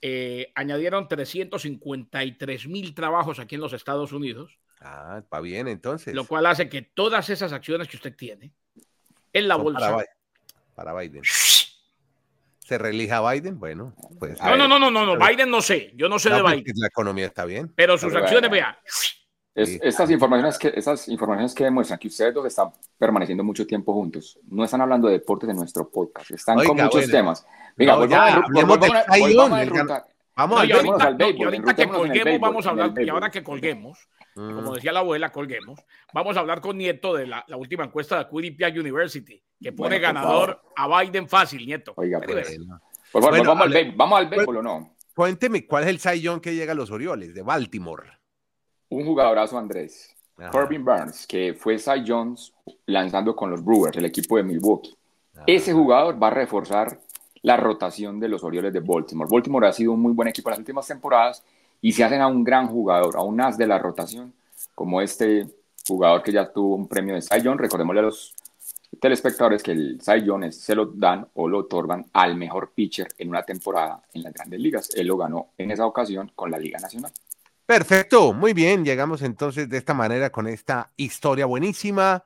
Eh, 0.00 0.52
añadieron 0.54 1.08
353 1.08 2.66
mil 2.68 2.94
trabajos 2.94 3.38
aquí 3.38 3.54
en 3.54 3.60
los 3.60 3.72
Estados 3.72 4.12
Unidos. 4.12 4.58
Ah, 4.80 5.22
va 5.32 5.40
bien 5.40 5.68
entonces. 5.68 6.14
Lo 6.14 6.26
cual 6.26 6.46
hace 6.46 6.68
que 6.68 6.82
todas 6.82 7.30
esas 7.30 7.52
acciones 7.52 7.88
que 7.88 7.96
usted 7.96 8.14
tiene 8.14 8.52
en 9.32 9.48
la 9.48 9.56
bolsa. 9.56 10.04
Para, 10.74 10.92
Biden. 10.92 11.22
¿Se 12.58 12.78
relija 12.78 13.32
Biden? 13.32 13.58
Bueno, 13.58 13.94
pues. 14.18 14.38
No, 14.42 14.56
no, 14.56 14.68
no, 14.68 14.78
no, 14.78 14.90
no, 14.90 15.06
no, 15.06 15.26
Biden 15.26 15.50
no 15.50 15.62
sé. 15.62 15.92
Yo 15.94 16.08
no 16.08 16.18
sé 16.18 16.30
de 16.30 16.42
pues, 16.42 16.56
Biden. 16.56 16.74
La 16.76 16.88
economía 16.88 17.26
está 17.26 17.44
bien. 17.44 17.72
Pero 17.74 17.96
sus 17.96 18.14
acciones, 18.14 18.50
vea. 18.50 18.78
Estas, 19.54 20.10
informaciones 20.10 20.58
que, 20.58 20.72
esas 20.74 21.08
informaciones 21.08 21.54
que 21.54 21.64
demuestran 21.64 21.98
que 21.98 22.08
ustedes 22.08 22.34
dos 22.34 22.46
están 22.46 22.70
permaneciendo 22.98 23.44
mucho 23.44 23.66
tiempo 23.66 23.92
juntos, 23.92 24.38
no 24.48 24.64
están 24.64 24.80
hablando 24.80 25.06
de 25.08 25.14
deportes 25.14 25.48
en 25.48 25.56
nuestro 25.56 25.88
podcast, 25.88 26.30
están 26.32 26.64
con 26.64 26.76
muchos 26.76 27.08
temas. 27.08 27.46
Venga, 27.76 27.96
no, 27.96 28.06
ya, 28.06 28.42
volvamos, 28.52 28.88
a, 28.90 30.04
Vamos 30.36 30.58
a 30.58 30.62
ahorita, 30.62 31.04
al 31.04 31.14
béisbol, 31.14 31.40
y 31.40 31.44
ahorita 31.44 31.74
que 31.74 31.88
colguemos, 31.88 32.40
vamos 32.40 32.66
a 32.66 32.70
hablar, 32.70 32.92
y 33.00 33.08
ahora 33.08 33.30
que 33.30 33.44
colguemos, 33.44 34.08
como 34.34 34.72
mm. 34.72 34.74
decía 34.74 34.92
la 34.92 34.98
abuela, 34.98 35.30
colguemos, 35.30 35.78
vamos 36.12 36.36
a 36.36 36.40
hablar 36.40 36.60
con 36.60 36.76
Nieto 36.76 37.14
de 37.14 37.28
la, 37.28 37.44
la 37.46 37.56
última 37.56 37.84
encuesta 37.84 38.18
de 38.18 38.28
Quinnipiac 38.28 38.74
University, 38.74 39.40
que 39.62 39.72
pone 39.72 40.00
ganador 40.00 40.60
a 40.74 40.88
Biden 40.88 41.28
fácil, 41.28 41.64
Nieto. 41.64 41.94
Oiga, 41.96 42.20
pues. 42.20 42.58
Por 43.12 43.22
favor, 43.22 43.46
vamos, 43.46 43.64
al 43.66 43.72
béisbol, 43.72 43.96
¿vamos 43.96 44.18
al 44.18 44.28
béisbol 44.28 44.56
o 44.56 44.62
no? 44.62 44.96
Cuénteme, 45.14 45.64
¿cuál 45.68 45.84
es 45.84 45.90
el 45.90 46.00
Cy 46.00 46.40
que 46.40 46.56
llega 46.56 46.72
a 46.72 46.74
los 46.74 46.90
Orioles 46.90 47.32
de 47.32 47.42
Baltimore? 47.42 48.13
Un 48.94 49.04
jugadorazo, 49.04 49.58
Andrés. 49.58 50.14
Corbin 50.52 50.84
Burns, 50.84 51.26
que 51.26 51.54
fue 51.54 51.78
Cy 51.80 52.04
Jones 52.06 52.52
lanzando 52.86 53.34
con 53.34 53.50
los 53.50 53.64
Brewers, 53.64 53.96
el 53.96 54.04
equipo 54.04 54.36
de 54.36 54.44
Milwaukee. 54.44 54.94
Ese 55.48 55.72
jugador 55.72 56.22
va 56.22 56.28
a 56.28 56.30
reforzar 56.30 57.00
la 57.42 57.56
rotación 57.56 58.20
de 58.20 58.28
los 58.28 58.44
Orioles 58.44 58.72
de 58.72 58.78
Baltimore. 58.78 59.28
Baltimore 59.28 59.66
ha 59.66 59.72
sido 59.72 59.92
un 59.92 60.00
muy 60.00 60.12
buen 60.12 60.28
equipo 60.28 60.48
en 60.48 60.52
las 60.52 60.58
últimas 60.60 60.86
temporadas 60.86 61.42
y 61.80 61.90
si 61.90 62.04
hacen 62.04 62.20
a 62.20 62.28
un 62.28 62.44
gran 62.44 62.68
jugador, 62.68 63.16
a 63.16 63.22
un 63.22 63.40
as 63.40 63.58
de 63.58 63.66
la 63.66 63.80
rotación, 63.80 64.32
como 64.76 65.00
este 65.00 65.48
jugador 65.86 66.22
que 66.22 66.30
ya 66.30 66.52
tuvo 66.52 66.76
un 66.76 66.86
premio 66.86 67.16
de 67.16 67.22
Cy 67.22 67.42
Young, 67.42 67.58
recordémosle 67.58 68.00
a 68.00 68.04
los 68.04 68.32
telespectadores 69.00 69.62
que 69.62 69.72
el 69.72 70.00
Cy 70.00 70.22
Young 70.24 70.52
se 70.52 70.74
lo 70.76 70.86
dan 70.86 71.26
o 71.34 71.48
lo 71.48 71.58
otorgan 71.58 72.06
al 72.12 72.36
mejor 72.36 72.70
pitcher 72.70 73.08
en 73.18 73.28
una 73.28 73.42
temporada 73.42 74.00
en 74.12 74.22
las 74.22 74.32
grandes 74.32 74.60
ligas. 74.60 74.90
Él 74.94 75.08
lo 75.08 75.16
ganó 75.16 75.48
en 75.58 75.72
esa 75.72 75.84
ocasión 75.84 76.30
con 76.36 76.52
la 76.52 76.58
Liga 76.58 76.78
Nacional. 76.78 77.10
Perfecto, 77.66 78.34
muy 78.34 78.52
bien. 78.52 78.84
Llegamos 78.84 79.22
entonces 79.22 79.68
de 79.68 79.78
esta 79.78 79.94
manera 79.94 80.30
con 80.30 80.46
esta 80.46 80.92
historia 80.96 81.46
buenísima 81.46 82.24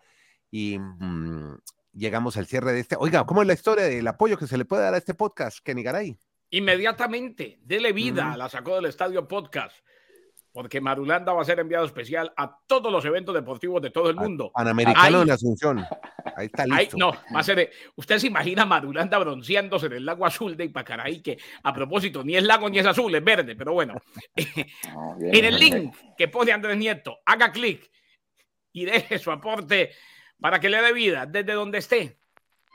y 0.51 0.79
mm, 0.79 1.59
llegamos 1.93 2.37
al 2.37 2.47
cierre 2.47 2.73
de 2.73 2.81
este. 2.81 2.97
Oiga, 2.99 3.25
¿cómo 3.25 3.43
es 3.43 3.47
la 3.47 3.55
historia 3.55 3.85
del 3.85 4.07
apoyo 4.09 4.37
que 4.37 4.49
se 4.49 4.59
le 4.59 4.65
puede 4.65 4.83
dar 4.83 4.95
a 4.95 4.99
este 4.99 5.15
podcast, 5.15 5.59
Kenny 5.61 5.85
Garay? 5.85 6.19
Inmediatamente, 6.51 7.61
dele 7.63 7.93
vida, 7.93 8.37
la 8.37 8.49
sacó 8.49 8.77
del 8.77 8.87
estadio 8.87 9.29
podcast, 9.29 9.77
porque 10.59 10.81
Marulanda 10.81 11.33
va 11.33 11.43
a 11.43 11.45
ser 11.45 11.61
enviado 11.61 11.85
especial 11.85 12.33
a 12.37 12.59
todos 12.67 12.91
los 12.91 13.05
eventos 13.05 13.33
deportivos 13.33 13.81
de 13.81 13.91
todo 13.91 14.11
el 14.11 14.17
mundo. 14.17 14.51
Panamericano 14.53 15.23
en 15.23 15.31
Asunción. 15.31 15.87
Ahí 16.35 16.47
está 16.47 16.67
listo. 16.67 16.97
no, 16.97 17.13
va 17.33 17.39
a 17.39 17.43
ser. 17.45 17.71
Usted 17.95 18.19
se 18.19 18.27
imagina 18.27 18.67
Marulanda 18.67 19.19
bronceándose 19.19 19.87
en 19.87 19.93
el 19.93 20.05
lago 20.05 20.27
azul 20.27 20.57
de 20.57 20.65
Ipacaraí, 20.65 21.23
que 21.23 21.39
a 21.63 21.73
propósito, 21.73 22.25
ni 22.25 22.37
es 22.37 22.43
lago 22.43 22.69
ni 22.69 22.81
es 22.81 22.87
azul, 22.87 23.15
es 23.15 23.23
verde, 23.23 23.55
pero 23.55 23.73
bueno. 23.73 24.03
en 24.35 25.45
el 25.45 25.61
link 25.61 25.95
que 26.17 26.27
pone 26.27 26.51
Andrés 26.51 26.77
Nieto, 26.77 27.21
haga 27.25 27.53
clic 27.53 27.89
y 28.73 28.85
deje 28.85 29.17
su 29.21 29.31
aporte 29.31 29.93
para 30.41 30.59
que 30.59 30.69
le 30.69 30.83
dé 30.83 30.93
vida 30.93 31.25
desde 31.25 31.53
donde 31.53 31.79
esté 31.79 32.19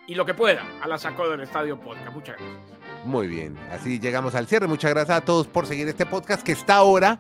y 0.08 0.16
lo 0.16 0.26
que 0.26 0.34
pueda 0.34 0.66
a 0.82 0.88
la 0.88 0.98
saco 0.98 1.30
del 1.30 1.42
Estadio 1.42 1.78
Podcast. 1.82 2.14
Muchas 2.14 2.38
gracias. 2.38 2.80
Muy 3.04 3.28
bien, 3.28 3.58
así 3.72 4.00
llegamos 4.00 4.36
al 4.36 4.48
cierre. 4.48 4.68
Muchas 4.68 4.92
gracias 4.92 5.18
a 5.18 5.26
todos 5.26 5.48
por 5.48 5.68
seguir 5.68 5.90
este 5.90 6.06
podcast 6.06 6.44
que 6.44 6.54
está 6.54 6.76
ahora. 6.76 7.20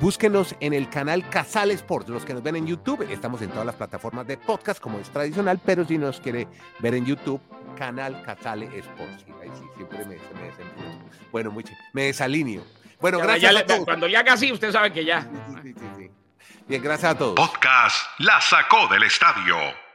Búsquenos 0.00 0.54
en 0.60 0.74
el 0.74 0.90
canal 0.90 1.28
Casal 1.30 1.70
Sports. 1.70 2.08
Los 2.08 2.24
que 2.24 2.34
nos 2.34 2.42
ven 2.42 2.56
en 2.56 2.66
YouTube, 2.66 3.02
estamos 3.10 3.40
en 3.42 3.50
todas 3.50 3.64
las 3.64 3.74
plataformas 3.74 4.26
de 4.26 4.36
podcast 4.36 4.80
como 4.80 4.98
es 4.98 5.08
tradicional, 5.10 5.60
pero 5.64 5.84
si 5.84 5.96
nos 5.96 6.20
quiere 6.20 6.46
ver 6.80 6.94
en 6.94 7.06
YouTube, 7.06 7.40
canal 7.76 8.22
Casal 8.22 8.64
Sports. 8.64 9.24
ahí 9.40 9.50
sí, 9.54 9.64
siempre 9.76 9.98
me, 10.04 10.16
me 10.16 10.20
Bueno, 11.32 11.50
mucho, 11.50 11.72
me 11.92 12.04
desalineo. 12.04 12.62
Bueno, 13.00 13.18
gracias 13.20 13.56
a 13.56 13.66
todos. 13.66 13.84
Cuando 13.84 14.06
ya 14.06 14.20
haga 14.20 14.34
así, 14.34 14.52
usted 14.52 14.72
sabe 14.72 14.92
que 14.92 15.04
ya. 15.04 15.26
Bien, 16.66 16.82
gracias 16.82 17.12
a 17.12 17.18
todos. 17.18 17.34
Podcast 17.34 17.96
La 18.18 18.40
Sacó 18.40 18.88
del 18.88 19.04
Estadio 19.04 19.85